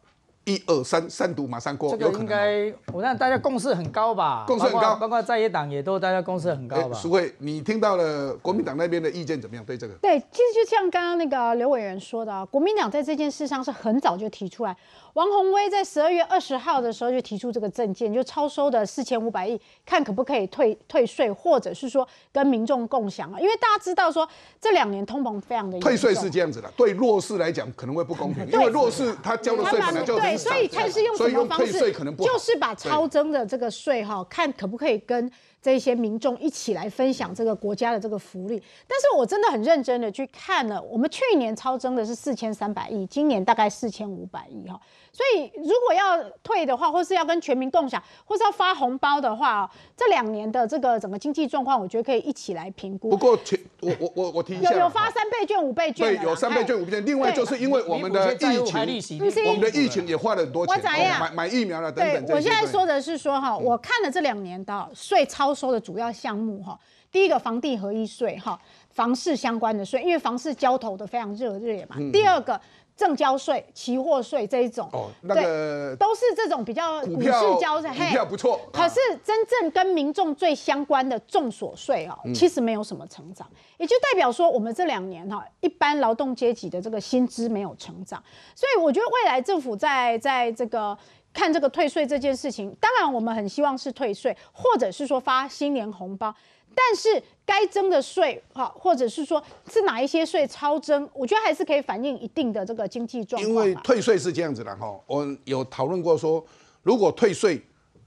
[0.45, 4.45] 一二三，三读马上过，这个应该我让大家共识很高吧？
[4.47, 6.99] 共识很高，包括在野党也都大家共识很高吧？
[6.99, 9.65] 苏慧，你听到了国民党那边的意见怎么样？
[9.65, 9.95] 对这个？
[10.03, 14.77] 对，其实就像刚刚那个刘委员说的啊，国民党在这件事上是很早就提出来。
[15.15, 23.39] 王宏威在十二月二十号的时候就提出这个证件，就超收的四千五百亿，看可不可以退退税，或者是说跟民众共享啊？
[23.39, 24.27] 因为大家知道说
[24.61, 35.31] 这两年通膨非常的退税是这样子的，对弱势来讲可能会不公平，因为弱势他交的税本来就对，所以看是用什么方式，可能不就是把超征的这个税哈，看可不可以跟。
[35.63, 44.81] 这些民众一起来分享这个国家的这个福利，但是我真的很认真的去看了，我们去年超增的是四千三百亿，今年大概四千五百亿哈，
[45.13, 53.11] 所以如果要退的话，或是要跟全民共享，或是要发红包的话，这两年的这个整个经济状况，我觉得可以一起来评估。
[53.11, 57.07] 不过全我我我我提一下，有有发三倍券、五倍券，对，有三倍券、五倍券。
[57.07, 60.83] 另外就是因为我们的疫情，我们的疫情也花了很多钱，
[61.21, 62.37] 买买疫苗了等等。
[62.37, 66.33] 我现在说的是说哈，我看了这两年的税超收的主要项。
[66.33, 66.79] 项目哈，
[67.11, 68.59] 第一个房地合一税哈，
[68.89, 71.97] 房市相关的税，因为房市交投的非常热烈嘛。
[72.11, 72.59] 第二个
[73.03, 77.31] 正交税、期货税这一种，哦，那个都是这种比较股市
[77.61, 78.61] 交税，股票不错。
[78.73, 83.45] 可是真正跟民众最相关的重所税哦，其实没有什么成长，
[83.79, 88.23] 也就代表说我们这两年哈，一般劳动阶级的这个薪资没有成长，
[88.55, 90.97] 所以我觉得未来政府在在这个。
[91.35, 96.35] 看这个退税这件事情，当然我们很希望是退税，或者是说发新年红包，
[96.75, 103.51] 但是该征的税哈，或者是说是哪一些税超征，我觉得还是可以反映一定的这个经济状况。
[103.51, 106.45] 因为退税是这样子的哈，我有讨论过说，
[106.83, 107.63] 如果退税。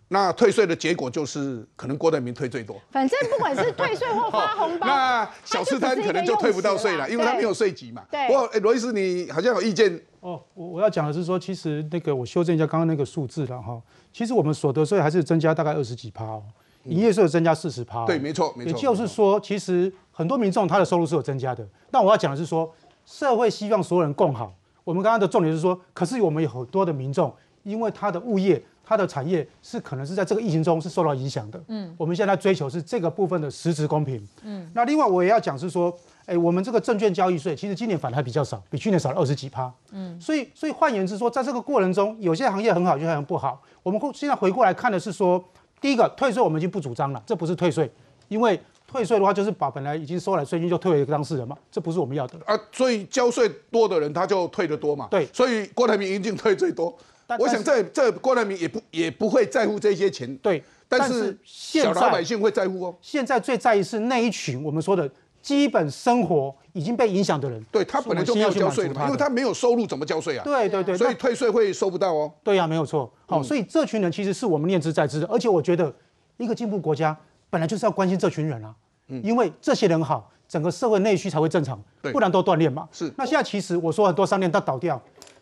[0.07, 2.79] 那退税的结果就是可能郭台铭退最多。
[2.91, 8.05] 反正不管是退税或发红包， 那小吃摊可能就退不到税了，因为他没有税级嘛。
[8.11, 8.27] 对。
[8.27, 10.39] 不过罗医师，你好像有意见哦。
[10.53, 13.81] 我我要讲的是说，其实那个我修正一下刚刚那个数字了哈。
[14.13, 16.43] 其实我们所得税还是增加大概二十几趴哦，
[16.85, 18.05] 营业税增加四十趴。
[18.05, 18.71] 对，没错，没错。
[18.71, 21.67] 也就是说，其实很多民众他的收入是有增加的。
[21.91, 22.71] 但我要讲的是说，
[23.05, 24.53] 社会希望所有人共好。
[24.83, 27.33] 我们刚刚的重点是说，可是我们有很多的民众，
[27.63, 28.63] 因为他的物业。
[28.87, 31.59] 他的产业是可能是在这个疫情中是受到影响的。
[31.69, 34.23] 嗯，我们现在追求是这个部分的实质公平。
[34.43, 35.91] 嗯，那另外我也要讲是说，
[36.27, 39.73] 哎，我们这个证券交易税其实今年反而还比较少，比去年少了二十几趴。
[39.89, 43.59] 嗯，所以所以换言之说，在这个过程中，有些行业很好，有些行业不好。
[43.81, 45.43] 我们现在回过来看的是说，
[45.85, 47.87] 第一个退税我们已经不主张了，这不是退税，
[48.27, 52.39] 因为退税的话就是把本来已经收来税金就退给当事人嘛，这不是我们要的。
[52.47, 55.07] 啊，所以交税多的人他就退得多嘛。
[55.11, 56.91] 对，所以郭台铭一定退最多。
[57.37, 62.95] 我想这这郭台铭也不也不会在乎这些钱，对，但是小老百姓会在乎哦。
[62.99, 65.07] 现在最在意是那一群我们说的
[65.45, 70.43] 基本生活已经被影响的人，对他本来就没有交税的嘛，因为他没有收入怎么交税啊？
[70.43, 72.33] 对对对，所以退税会收不到哦。
[72.43, 73.07] 对呀，没有错。
[73.27, 75.93] 好，所以这群人其实是我们念之在之的，而且我觉得
[76.37, 77.15] 一个进步国家
[77.51, 78.73] 本来就是要关心这群人啊，
[79.21, 81.79] 因为这些人好，整个社会内需才会正常，
[82.11, 82.89] 不然都锻炼嘛。
[82.91, 83.13] 是。
[83.15, 84.99] 那现在其实我说很多商店都倒掉。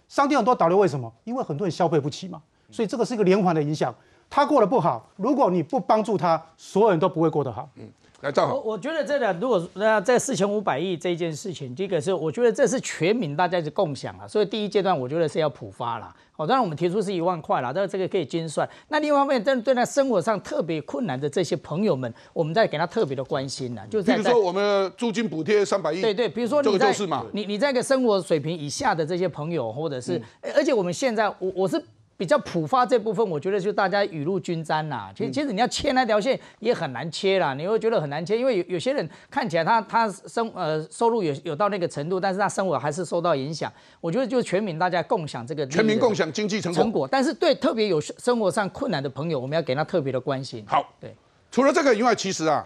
[0.10, 1.10] 商店很多倒掉，为什么？
[1.24, 3.96] 因为很多人消费不起嘛，所以这个是一个连环的影响。
[4.30, 7.70] 他过得不好，如果你不帮助他，所有人都不会过得好。
[7.78, 7.88] 嗯。
[8.24, 8.56] 来，赵好。
[8.56, 16.16] 我我觉得这个，如果那在四千五百亿这件事情，第一个是我觉得这是全民大家是共享啊，所以第一阶段我觉得是要普发啦。
[16.32, 18.68] 好，当然我们提出是一万块啦，但是这个可以精算。
[18.88, 23.82] 那另外一方面，针对那生活上特别困难的这些朋友们，我们再给他特别的关心呢。
[23.90, 26.02] 就比如说我们租金补贴三百亿。
[26.02, 26.96] 对对，比如说你在
[27.34, 30.20] 你你在一个生活水平以下的这些朋友，或者是，
[30.56, 31.84] 而且我们现在我我是。
[32.16, 35.12] 比较普发这部分，我觉得就大家雨露均沾啦。
[35.16, 43.72] 其实，其实你要切那条线也很难切啦，你会觉得很难切，因为有有些人看起来他他生呃收入有有到那个程度，但是他生活还是受到影响。
[44.00, 50.64] 我觉得就是全民大家共享这个全民共享经济成成果，但是对特别有生活上困难的朋友，我们要给他特别的关心。
[50.68, 51.14] 好，对。
[51.52, 52.66] 除了这个以外，其实啊，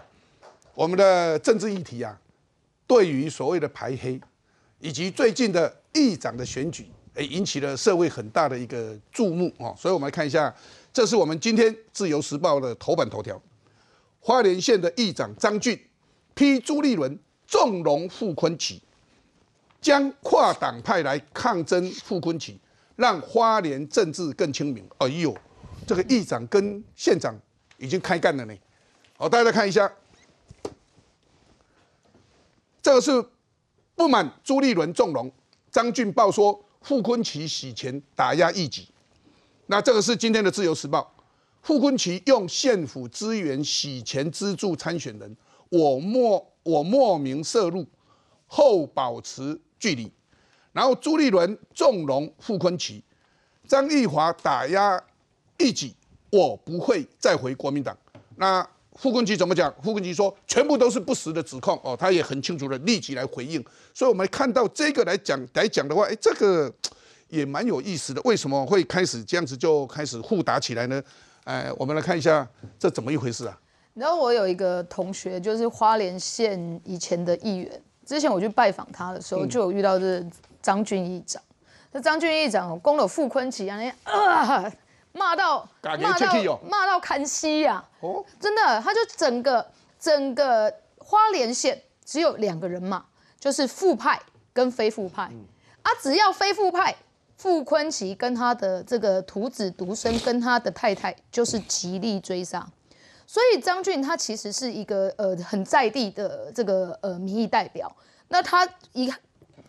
[0.74, 2.18] 我们的政治议题啊，
[2.86, 4.20] 对于所谓的排黑，
[4.78, 6.86] 以及最近的议长的选举。
[7.18, 10.54] 也引起了社会很大的一个注目哦，所以我们来看一下，
[10.92, 13.40] 这是我们今天《自由时报》的头版头条：
[14.20, 15.76] 花莲县的议长张俊
[16.34, 18.80] 批朱立伦纵容傅昆萁，
[19.80, 22.56] 将跨党派来抗争傅昆萁，
[22.94, 24.88] 让花莲政治更清明。
[24.98, 25.36] 哎呦，
[25.88, 27.36] 这个议长跟县长
[27.78, 28.54] 已经开干了呢。
[29.16, 29.92] 好，大家来看一下，
[32.80, 33.24] 这个是
[33.96, 35.32] 不满朱立伦纵容，
[35.72, 36.64] 张俊报说。
[36.80, 38.88] 傅昆萁洗钱打压异己，
[39.66, 41.12] 那这个是今天的自由时报。
[41.60, 45.36] 傅昆萁用县府资源洗钱资助参选人，
[45.68, 47.84] 我莫我莫名涉入
[48.46, 50.10] 后保持距离。
[50.72, 53.02] 然后朱立伦纵容傅昆萁，
[53.66, 55.02] 张玉华打压
[55.58, 55.94] 异己，
[56.30, 57.96] 我不会再回国民党。
[58.36, 58.66] 那
[58.98, 59.72] 傅昆萁怎么讲？
[59.82, 63.64] 傅昆萁说全部都是不实的指控哦，他也很清楚的立即来回应。
[63.94, 66.70] 所以我们看到这个来讲来讲的话，哎，这个
[67.28, 68.20] 也蛮有意思的。
[68.24, 71.02] 为什么会开始这样子就开始互打起来呢？
[71.44, 72.46] 哎，我们来看一下
[72.78, 73.58] 这怎么一回事啊？
[73.94, 80.24] 你知道我有一个同学，就是花莲县以前的议员，之前我去拜访他的时候，就有遇到这
[80.60, 81.42] 张俊议长。
[81.92, 84.72] 那张俊议长攻了傅昆萁啊，啊，
[85.18, 87.84] 骂到骂到骂到看西呀！
[88.00, 89.66] 哦，真的，他就整个
[89.98, 93.04] 整个花莲县只有两个人嘛，
[93.40, 94.20] 就是副派
[94.52, 95.24] 跟非副派。
[95.82, 96.94] 啊，只要非副派。
[97.38, 102.66] 傅坤奇跟他的这个徒子独生，跟他的太太就是极力追杀，
[103.28, 107.94] 所以张俊他其实是一个呃很在地的这个呃民意代表，
[108.26, 109.08] 那他一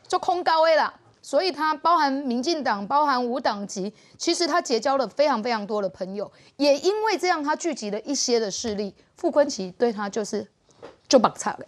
[0.07, 0.91] 就空高位啦，
[1.29, 10.47] 所以他包含民进党，包含无党籍，其实他结交了非常非常多的朋友，也因为这样，他聚集了一些的势力，傅昆萁对他就是
[11.07, 11.59] 就绑差了。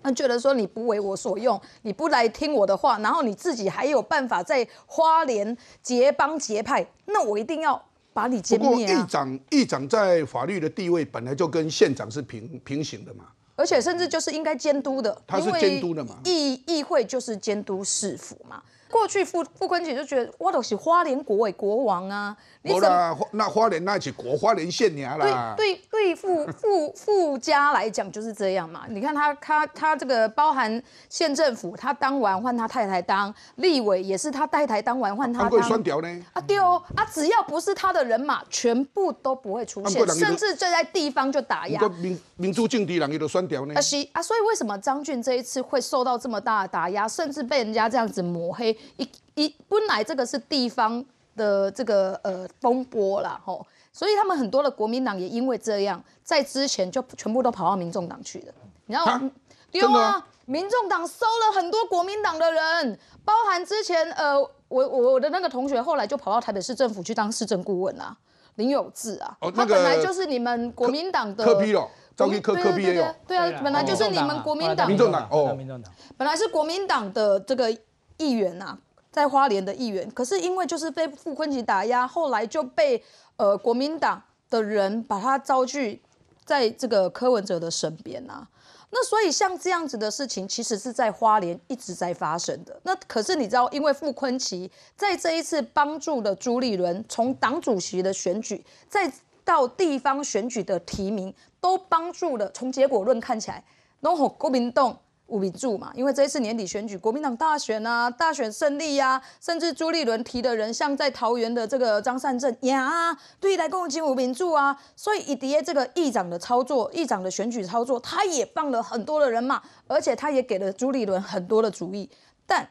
[0.00, 9.02] 他觉得说你不为我所用，你不来听我的话，然后你自己还有办法在花莲结帮结派，那我一定要把你歼灭啊！
[9.02, 13.24] 议长议长在法律的地位本来就跟县长是平平行的嘛，
[13.58, 18.62] 而且甚至就是应该监督的，他是监督的嘛，议议会就是监督市府嘛。
[18.90, 22.36] 过去傅傅昆萁就觉得我都是花莲国委国王啊。
[22.68, 25.54] 好啦，那花莲那起国花莲县娘啦。
[25.56, 28.84] 对对对，富富富家来讲就是这样嘛。
[28.88, 35.62] 你看他他他这个包含县政府，他当完换他太太当立委，也是他太太当完换他当。
[35.62, 36.24] 双调呢？
[36.32, 41.80] 啊对哦，啊只要不是他的人马，全部都不会出现，甚至就在地方就打压。
[42.00, 43.74] 民民主政敌人也都双调呢？
[43.74, 48.76] 啊是啊，所以为什么张俊这一次会受到这么大的打压，甚至被人家这样子抹黑？
[48.96, 51.04] 一一本来这个是地方。
[51.38, 58.52] 的这个呃风波啦，吼，所以他们很多的国民党也因为这样，在之前就全部都跑到民众党去了。
[58.86, 59.30] 你知道吗？
[59.70, 68.16] 丢啊，民众党收了很多国民党的人，包含之前呃，我我我的那个同学后来就跑到台北市政府去当市政顾问啊，
[68.56, 77.70] 林有志啊，他本来就是你们国民党的科批了，张科科批也有，对啊，本来就是你们国民党民众党哦，民众党本来是国民党的这个
[78.18, 78.78] 议员呐。
[79.10, 83.02] 在花莲的议员，可是因为就是被傅昆萁打压，后来就被
[83.36, 86.00] 呃国民党的人把他招聚
[86.44, 88.46] 在这个柯文哲的身边啊。
[88.90, 92.78] 那所以像这样子的事情，其实是在花莲一直在发生的。
[92.84, 99.10] 那可是你知道，因为傅昆萁在这一次帮助了朱立伦，从党主席的选举，再
[99.42, 102.48] 到地方选举的提名，都帮助了。
[102.50, 103.64] 从结果论看起来，
[104.00, 104.96] 然后国民党。
[105.28, 122.08] 五比柱嘛，因为这一次年底选举，国民党大选啊，大选胜利呀，甚至朱立伦提的人，像在桃园的这个张善政呀，对来共进五民柱啊，所以以迪这个议长的操作，议长的选举操作，他也放了很多的人嘛，而且他也给了朱立伦很多的主意，
[122.46, 122.68] 但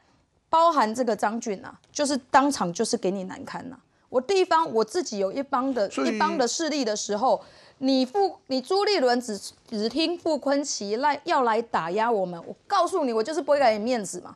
[0.49, 3.77] 包含这个张俊啊，就是当场就是给你难堪呐，
[4.09, 7.39] 我地方我自己有一帮的一帮的势力的时候。
[7.79, 14.35] 你傅你朱立伦只只听傅昆奇来要来打压我们，我告诉你，我就是不会给你面子嘛！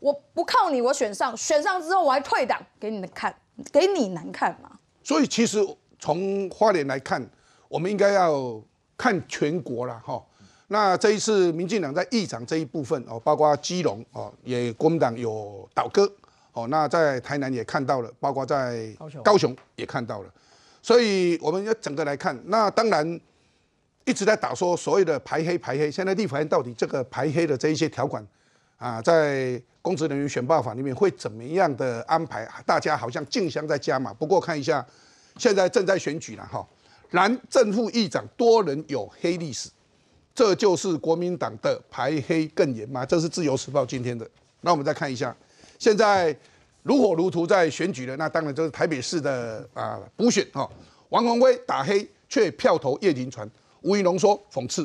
[0.00, 3.34] 我不靠你，我选上，选上之后我还退党，给你们看，
[3.70, 4.70] 给你难看嘛！
[5.02, 5.58] 所以其实
[5.98, 7.22] 从花莲来看，
[7.68, 8.58] 我们应该要
[8.96, 10.22] 看全国了哈。
[10.68, 16.10] 那这一次民进党在议长这一部分哦，包括基隆哦，也国民党有倒戈
[16.52, 18.88] 哦，那在台南也看到了，包括在
[19.22, 20.32] 高雄也看到了。
[20.80, 23.20] 所以我们要整个来看，那当然
[24.04, 25.90] 一直在打说所谓的排黑排黑。
[25.90, 28.26] 现在立法院到底这个排黑的这一些条款
[28.78, 32.48] 啊，在公职人员选拔法里面会怎么样的安排？
[32.64, 34.14] 大家好像竞相在加码。
[34.14, 34.86] 不过看一下，
[35.36, 36.66] 现在正在选举了哈，
[37.10, 39.68] 蓝正副议长多人有黑历史，
[40.34, 43.04] 这就是国民党的排黑更严吗？
[43.04, 44.28] 这是自由时报今天的。
[44.60, 45.36] 那我们再看一下，
[45.78, 46.34] 现在。
[46.88, 50.66] 如火如荼在选举的，那当然就是台北市的啊补选哈。
[51.10, 53.48] 王宏威打黑却票投叶林传，
[53.82, 54.84] 吴怡龙说讽刺。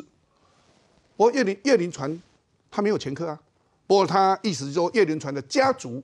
[1.16, 2.22] 不过叶林叶林传
[2.70, 3.40] 他没有前科啊，
[3.88, 6.04] 不过他意思是说叶林传的家族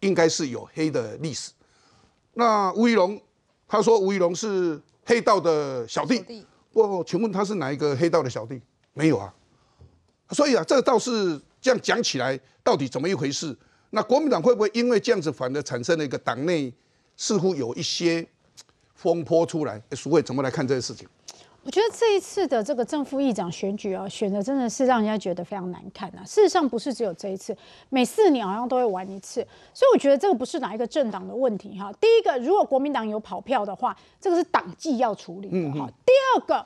[0.00, 1.50] 应该是有黑的历史。
[2.34, 3.18] 那吴怡龙
[3.66, 6.22] 他说吴怡龙是黑道的小弟，
[6.72, 8.60] 不过请问他是哪一个黑道的小弟？
[8.92, 9.32] 没有啊。
[10.32, 13.56] 所以啊，这倒是这样讲起来，到底怎么一回事？
[13.90, 16.72] 那国民党会不会因为这样子反而产生了一个党内
[17.16, 18.26] 似乎有一些
[18.94, 19.80] 风波出来？
[19.92, 21.08] 苏慧怎么来看这个事情？
[21.64, 26.24] 我觉得这一次的这个正副议长选举啊，选的真的是让人家觉得非常难看啊。
[26.24, 27.54] 事实上不是只有这一次，
[27.90, 31.92] 每四年好像都会玩一次，所以我觉得这个不是哪一个政党的问题哈。
[32.00, 35.90] 第一个，如果国民党有跑票的话，这个是党纪要处理的哈。
[36.06, 36.64] 第二个，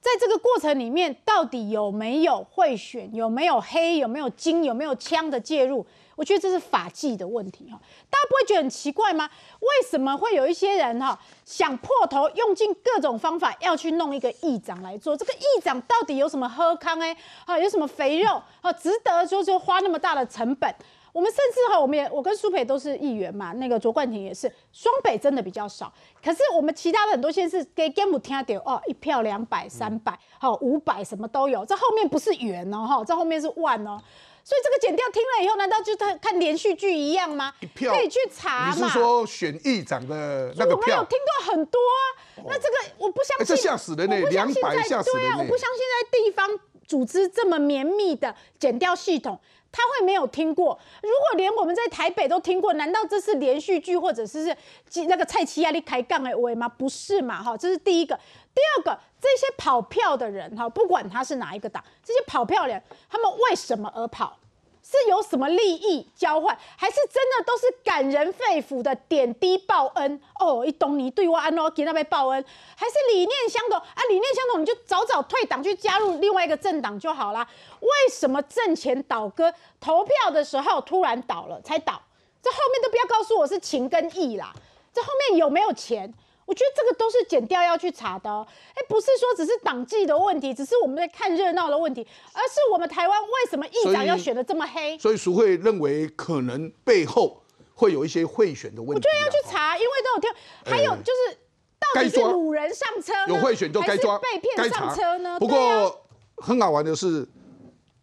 [0.00, 5.86] 在这个过程里面，到底有没有贿选，有没有黑，有没有金，有没有枪的介入？
[6.20, 9.26] 我觉得这是法纪的问题哈，大家不会觉得很奇怪吗？
[9.60, 15.16] 为什么会有一些人哈想破头，用尽各种方法要去弄一个议长来做？
[15.16, 17.16] 这个议长到底有什么喝康哎？
[17.46, 18.70] 啊，有什么肥肉啊？
[18.70, 20.74] 值得说就花那么大的成本？
[21.10, 25.90] 我们甚至哈，我们也我跟苏培都是议员嘛，那个卓冠廷也是，双北真的比较少，
[26.22, 33.98] 可是我们其他的很多县市给 game 听到哦，一票两百、三百、好五百什么都有，这后面不是元哦哈，这后面是万哦。
[34.42, 37.52] 所以这个剪掉听了以后，难道就他看连续剧一样吗？
[37.76, 38.74] 可以去查嘛？
[38.74, 40.96] 你是说选议长的那个票？
[40.96, 42.44] 我有听过很多啊。
[42.46, 44.16] 那这个我不相信，这吓死人呢！
[44.30, 46.48] 两百吓死人对啊，我不相信在地方
[46.86, 49.38] 组织这么绵密的剪掉系统，
[49.70, 50.78] 他会没有听过。
[51.02, 54.56] 如果连我们在台北都听过，难道这是连续剧或者是
[54.90, 56.66] 是那个蔡奇亚力开杠的喂吗？
[56.66, 57.42] 不是嘛？
[57.42, 58.18] 哈，这是第一个。
[58.54, 64.36] 第二个，这些跑票的人哈，不管他是哪一个党，这些跑票人，他们为什么而跑？
[64.82, 70.20] 是有什么利益交换，还是真的都是感人肺腑的点滴报恩？
[70.40, 72.44] 哦，一懂你对我安诺给那边报恩，
[72.76, 74.02] 还是理念相同啊？
[74.08, 77.46] 理念相同，你就早早退党去加入另外一个政党就好啦。
[77.80, 82.00] 为什么挣钱倒戈，投票的时候突然倒了才倒？
[82.42, 84.52] 这后面都不要告诉我是情跟义啦，
[84.92, 86.12] 这后面有没有钱？
[86.50, 88.28] 我觉得这个都是剪掉要去查的，
[88.74, 94.98] 哎，不是说只是党纪的问题，只是我们在看热闹的问题，而是我们台湾为什么议长要选的这么黑？
[94.98, 97.40] 所以苏慧认为可能背后
[97.76, 98.94] 会有一些贿选的问题。
[98.94, 100.30] 我觉得要去查，因为都有听，
[100.64, 101.38] 还有就是
[101.78, 105.38] 到底是掳人上车，有贿选就该抓，被骗上车呢？
[105.38, 106.04] 不过
[106.38, 107.24] 很好玩的是，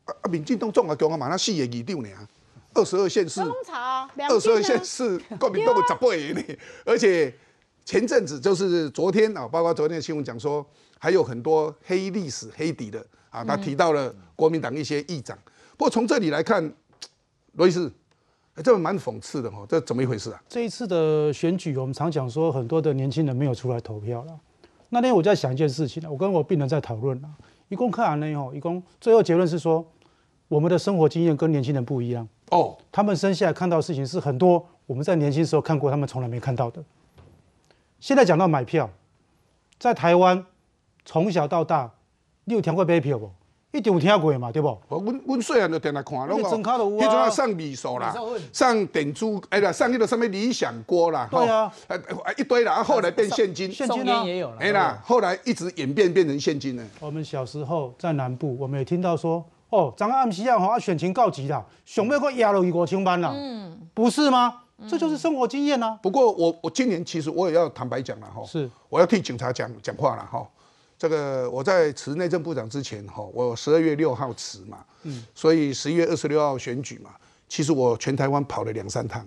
[0.06, 2.16] 啊，民进党中啊，中啊，马上四月二六年，
[2.76, 6.08] 二十二县市，二十二县市国民党的十八
[6.40, 7.34] 呢，而且。
[7.88, 10.64] 前阵子就是昨天啊，包括昨天的新闻讲说，
[11.00, 15.40] 还有很多黑历史、黑底的啊，他提到了国民党一些议长。
[15.78, 16.62] 不过从这里来看，
[17.56, 17.90] 罗伊斯，
[18.62, 20.44] 这蛮讽刺的哦，这怎么一回事啊？
[20.50, 24.38] 这一次的选举，我们常讲说很多的年轻人没有出来投票了。
[24.90, 27.30] 那天我在想一件事情我跟我病人在讨论了，
[27.70, 29.90] 一共看完了以后，一共最后结论是说，
[30.50, 36.84] 我们的生活经验跟年轻人不一样哦，他们生下来看到的事情是很多我们在年轻时候看过，他们从来没看到的。
[38.00, 38.90] 现在讲到买票，
[39.80, 40.46] 在台湾
[41.06, 41.92] 从小到大，
[42.46, 43.32] 你有听过买票不？
[43.74, 44.68] 一定有听过嘛，对不？
[44.88, 47.30] 我阮阮细汉就定来看，那个真卡都有啊。
[47.30, 48.16] 上米数啦，
[48.52, 51.72] 上电珠，哎呀，上那个什么理想锅啦，对啊，
[52.38, 56.88] 一堆啦，后来变现金，现金也有了，哎啦，后来一直演变变成现金呢。
[57.02, 64.62] 我们小时候在南部，我们也听到说，哦，张暗时啊，吼，选情告急啦，想要个压落去五千万啦，嗯，不是吗？
[64.88, 65.98] 这就是生活经验呐。
[66.04, 70.48] 不过我我今年其实我也要坦白讲了哈，是我要替警察讲讲话了哈。
[71.00, 77.12] 这个我在辞内政部长之前哈，我十二月六号辞嘛，嗯，所以十一月二十六号选举嘛，
[77.48, 79.26] 其实我全台湾跑了两三趟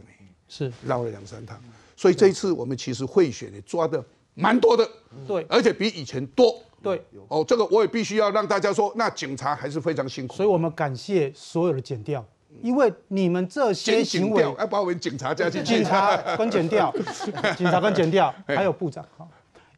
[0.48, 1.60] 是绕了两三趟。
[1.96, 4.02] 所以这一次我们其实贿选也抓的
[4.34, 4.88] 蛮多的，
[5.28, 7.00] 对，而且比以前多，对。
[7.28, 10.34] 哦，这个我也必须要让大家说，那警察还是非常辛苦。
[10.34, 12.24] 所以我们感谢所有的检调。
[12.62, 16.92] 因为你们这些行为，要把我们警察加进去，警察跟检调，
[17.56, 19.26] 警察跟检调，还有部长哈，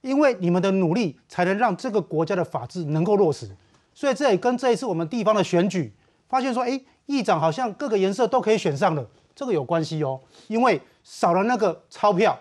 [0.00, 3.48] 因为你们的努力，才能让这个国家的法治能够落实。
[3.94, 5.92] 所以这也跟这一次我们地方的选举，
[6.28, 10.18] 发现说，哎，议长好像各个颜色都可以选上了，这个有关系哦。
[10.48, 12.38] 因为少了那个钞票，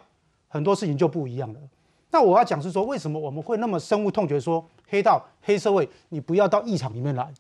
[0.48, 1.60] 很多事情就不一样了。
[2.10, 7.32] 那我要讲是说，为什么我们会那么深恶痛绝，说黑道、黑社会，你不要到议场里面来。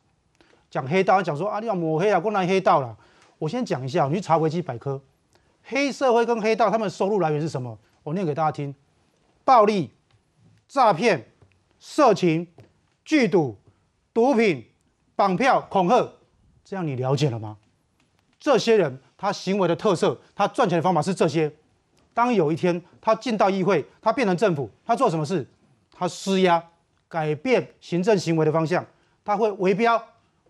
[0.71, 2.97] 讲黑道，讲说啊，你要抹黑啊，光拿黑道了。
[3.37, 4.99] 我先讲一下，你去查维基百科，
[5.63, 7.77] 黑社会跟黑道他们收入来源是什么？
[8.03, 8.73] 我念给大家听：
[9.43, 9.91] 暴力、
[10.69, 11.29] 诈骗、
[11.77, 12.47] 色情、
[13.03, 13.57] 聚赌、
[14.13, 14.65] 毒品、
[15.15, 16.13] 绑票、恐吓，
[16.63, 17.57] 这样你了解了吗？
[18.39, 21.51] 这些人他行为的特色，他赚钱的方法是这些。
[22.13, 25.45] 当有一天他进到议会，他变成政府，他做什么事？
[25.91, 26.63] 他施压，
[27.09, 28.85] 改变行政行为的方向，
[29.25, 30.01] 他会围标。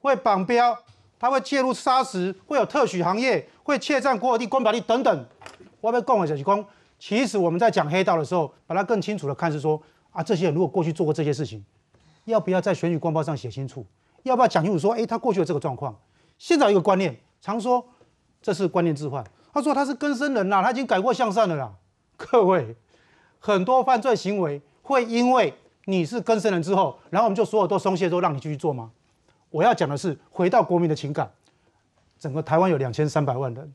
[0.01, 0.77] 会绑标，
[1.19, 5.25] 他会介入砂石，会有特许行业，会窃占国有地、官保地等等。
[5.79, 6.65] 我要讲的就是讲，
[6.99, 11.63] 其实我们在讲黑道的时候，把它更清楚的看是说，啊，这些人如果过去做过这些事情，
[12.25, 13.85] 要不要在选举公报上写清楚？
[14.23, 15.95] 要不要讲清楚说，哎，他过去有这个状况？
[16.37, 17.83] 现在有一个观念，常说
[18.41, 19.23] 这是观念置换。
[19.53, 21.71] 他说他是根生人呐，他已经改过向善了啦。
[22.17, 22.75] 各位，
[23.39, 25.53] 很多犯罪行为会因为
[25.85, 28.91] 你是更生人之后，然后我们就所有都松懈，都让你继续做吗？
[29.51, 31.29] 我要讲的是，回到国民的情感，
[32.17, 33.73] 整个台湾有两千三百万人，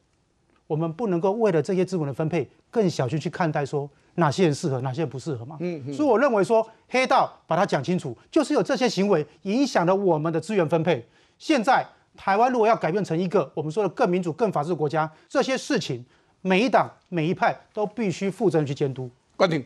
[0.67, 5.57] 我们不能够为了这些资本的分配更小心去看待说哪些人适合，哪些人不适合嘛。
[5.61, 11.07] 嗯，所以我认为说黑道把它讲清楚，就是有这些行为影响了我们的资源分配。
[11.39, 11.87] 现在
[12.17, 16.03] 台湾如果要改变成一个我们说的更民主、更法治的国家，这些事情
[16.41, 19.11] 每一党每一派都必须负责任去监督。
[19.37, 19.63] 关庭，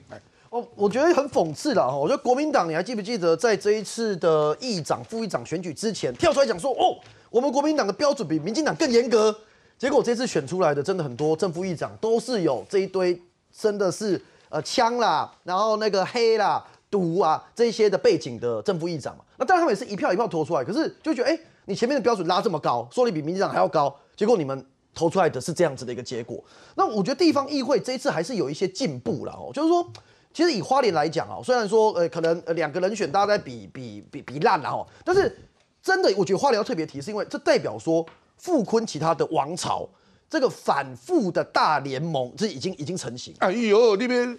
[0.50, 1.96] 哦，我觉得很讽刺的哈。
[1.96, 6.98] 我觉得国民党，你还记不记得在这一次的议长、副议长选举之前，跳出来讲说，哦，
[7.30, 9.34] 我们国民党的标准比民进党更严格。
[9.78, 13.18] 结果这次选出来的，真的很多正副议长都是有这一堆，
[13.56, 19.24] 真的是呃枪啦，然后那个黑啦、毒啊这些的背景的正副议长嘛。
[19.36, 26.42] 那当然他们也是一票一票投出来，可是就觉得，哎，你前面的标准拉这么高，说你比民进党还要高，结果你们投出来的是这样子的一个结果。
[26.74, 29.88] 那我觉得地方议会这一次还是有一些进步了哦，就是说。
[30.32, 35.36] 其实以花莲来讲啊，虽然说呃可能呃两个人选大家在比比比比烂了哈，但是
[35.82, 39.88] 真的我觉得花莲要特别提，是因为这代表说傅坤其他的王朝
[40.28, 43.34] 这个反复的大联盟这已经已经成型。
[43.40, 44.38] 哎呦，那边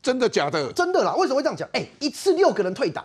[0.00, 0.72] 真的假的？
[0.72, 1.14] 真的啦！
[1.16, 1.68] 为什么会这样讲？
[1.72, 3.04] 哎，一次六个人退党，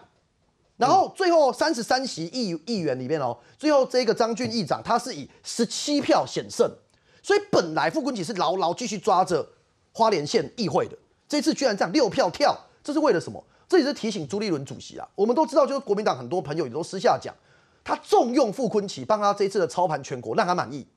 [0.77, 6.71] 然后最后三十三席议议员里面哦，最后这个张俊议长他是以十七票险胜，
[7.23, 9.45] 所以本来傅昆萁是牢牢继续抓着
[9.91, 10.95] 花莲县议会的。
[11.27, 13.43] 这次居然这样六票跳，这是为了什么？
[13.67, 15.07] 这也是提醒朱立伦主席啊。
[15.13, 17.35] 我们都知道，就是国民党很多朋友也都私下讲，
[17.83, 20.87] 他重用傅昆萁，帮他这一次的操盘全国，让他满意。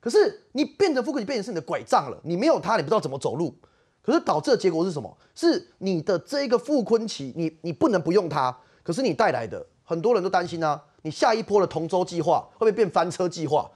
[0.00, 2.18] 可是你变成傅昆萁，变成是你的拐杖了。
[2.24, 3.54] 你没有他，你不知道怎么走路。
[4.02, 5.16] 可是导致的结果是什么？
[5.34, 8.56] 是你的这个傅昆萁，你你不能不用他。
[8.82, 13.70] 可是你带来的很多人都担心啊，你下一波的同舟计划会不会变翻车计划？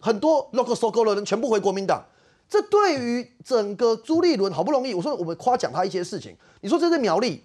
[0.00, 2.04] 很多 local so go 的人全部回国民党。
[2.52, 7.42] 这对于整个朱立伦好不容易，我说我们夸奖他一些事情，你说这是苗栗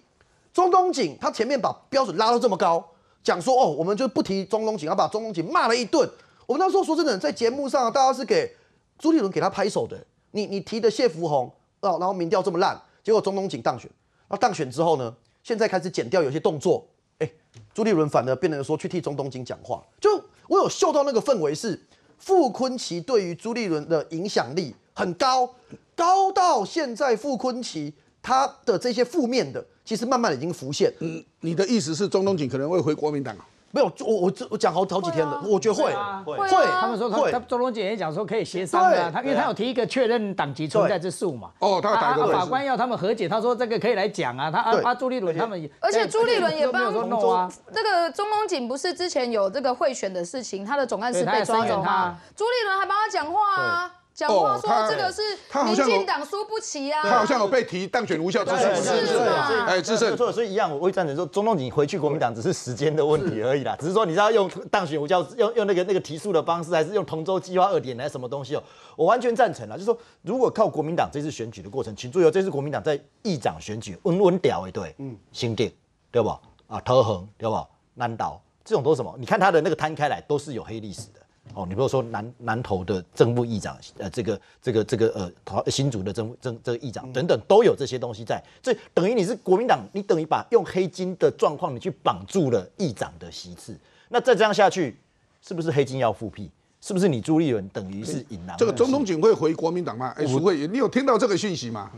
[0.52, 2.86] 中东锦，他前面把标准拉到这么高，
[3.22, 6.06] 讲说哦，我们就不提中东锦，要把中东锦骂了一顿。
[6.44, 8.54] 我们那时候说真的，在节目上大家是给
[8.98, 9.98] 朱立伦给他拍手的。
[10.32, 13.90] 你你提的谢福洪哦，然后民调这么烂，结果中东锦当选，
[14.28, 16.86] 那当选之后呢，现在开始剪掉有些动作，
[17.20, 17.30] 哎，
[17.72, 21.82] 朱立伦反而变成说去替中东锦讲话，就我有嗅到那个氛围是
[22.18, 24.74] 傅昆奇对于朱立伦的影响力。
[24.98, 25.48] 很高，
[25.94, 30.92] 高到现在傅昆奇他的这些负面的，其实慢慢已经浮现。
[30.98, 33.46] 嗯，你的意思是中东锦可能会回国民党啊？
[33.70, 35.92] 没有，我我我讲好好几天了，我觉得会
[36.24, 36.66] 会。
[36.80, 41.50] 他们说他周东锦也讲说可以协商的，他因为他有提一个确认党籍存在之诉嘛。
[41.60, 44.50] 哦，他打个法官要他们和解，他说这个可以来讲啊。
[44.50, 52.18] 他啊朱立伦他们，而且朱立伦也帮中这个中东锦不是之前有这个贿选的事情，他的总干事被抓走吗？
[52.34, 53.94] 朱立伦还帮他讲话啊。
[54.18, 55.22] 讲话说这个是
[55.64, 59.16] 民进党输不起啊，他好像有被提当选无效之诉，是是
[59.64, 68.62] 哎，智胜，所以一样，我会赞成说，中东你回去国民党只是时间的问题而已啦，只是说你知道用当选无效，用用那个那个提速的方式，还是用同舟计划二点来什么东西哦，
[68.96, 75.72] 我完全赞成了，就是说如果靠国民党这次选举的过程，请注意哦，这次国民党在议长选举稳稳屌哎，对，嗯，新店
[76.10, 76.28] 对不？
[76.66, 77.64] 啊，桃衡对不？
[77.94, 79.14] 南岛这种都是什么？
[79.16, 81.17] 你看他的那个摊开来都是有黑历史的。
[81.58, 93.76] 哦，你比如说南南投的正副议长，呃，这个这个这个呃，新竹的正正这个议长等等，都有这些东西在，这等于你是国民党，你等于把用黑金的状况，你去绑住了议长的席次，
[94.10, 94.96] 那再这样下去，
[95.42, 96.48] 是不是黑金要复辟？
[96.80, 98.56] 是不是你朱立伦等于是引狼？
[98.56, 100.14] 这个中东警会回国民党吗？
[100.16, 101.90] 哎，苏慧，你有听到这个讯息吗？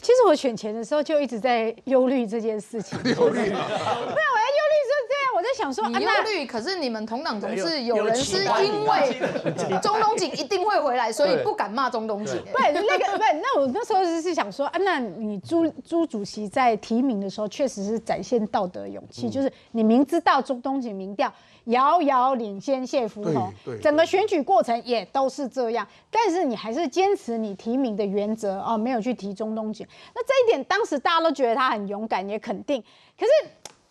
[0.00, 2.96] 其实我选前的时候就一直在忧虑这件事情，
[5.54, 9.18] 想说，你忧虑，可是你们同党同志有人是因为
[9.80, 12.36] 中东锦一定会回来，所以不敢骂中东锦。
[12.52, 21.32] 不，那个不，那我那时候是想说，啊，那你朱朱主席在提名的时候，确实是展现道德勇气，就是你明知道中东锦民调
[21.64, 29.86] 遥遥领先谢福洪，整个选举过程也都是这样，但是你还是坚持你提名的原则哦，没有去提中东锦。
[30.14, 32.82] 那这一点当时大家都觉得他很勇敢，也肯定。
[33.18, 33.30] 可是。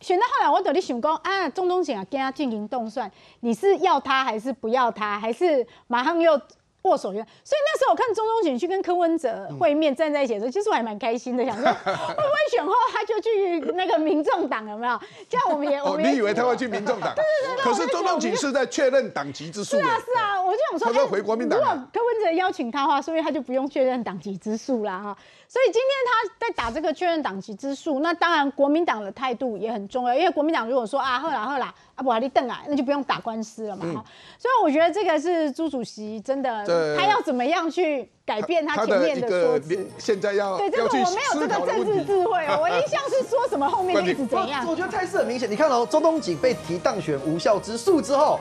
[0.03, 3.09] 选到后来，我到底想讲啊，中东锦啊，跟他进行动算，
[3.39, 6.39] 你是要他还是不要他，还是马上又
[6.81, 7.21] 握手约？
[7.45, 14.99] 所以那时候我看中东锦去跟柯文哲会面，站在一起的时候，其实我还蛮开心的，想说 会不会选后他就去那个民众党有没有？
[15.29, 17.15] 这样我们也，哦，你以为他会去民众党？
[17.15, 17.63] 对对对。
[17.63, 19.77] 可是中东锦是在确认党籍之数。
[19.77, 25.17] 是啊是啊，我就想说，他说回国民党如果柯文哲邀请他的话，说明他就不用确认党籍之数啦哈。
[25.47, 34.03] 所以今天他在打这个确认党籍之数，那当然国民党的态度也很重要，因为国民党如果说啊，赫啦赫啦，啊不，阿你邓啊，那就不用打官司了嘛哈。
[34.39, 44.65] 所以我觉得这个是朱主席真的，他要怎么样去改变他前面的说辞，现在要对这个我没有这个政治智慧哦，我印象是说什么后面一直怎样？
[44.67, 48.39] 我觉得态势很明显，你看哦，周东锦被提当选无效之诉之后。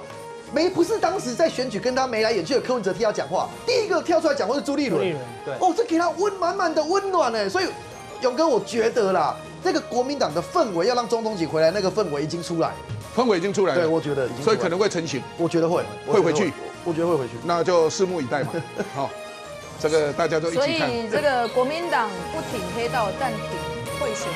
[0.52, 5.00] 没不是当时在选举跟他眉来眼去的柯文哲替他讲话，第一个跳出来讲话是朱立伦，
[5.44, 7.48] 对，哦，这给他温满满的温暖呢。
[7.48, 7.66] 所以
[8.20, 9.34] 勇哥，我觉得啦，
[9.64, 12.70] 这个国民党的氛围要让中东锦回来，那个氛围已经出来，
[13.16, 13.80] 氛围已经出来了。
[13.80, 16.52] 对，我觉得已经，所以可能会成型，我觉得会会回去，
[16.84, 18.50] 我觉得会回去，那就拭目以待嘛。
[18.94, 19.10] 好，
[19.80, 20.66] 这个大家都一起看。
[20.66, 23.40] 所以这个国民党不挺黑道，但挺
[23.98, 24.28] 会选。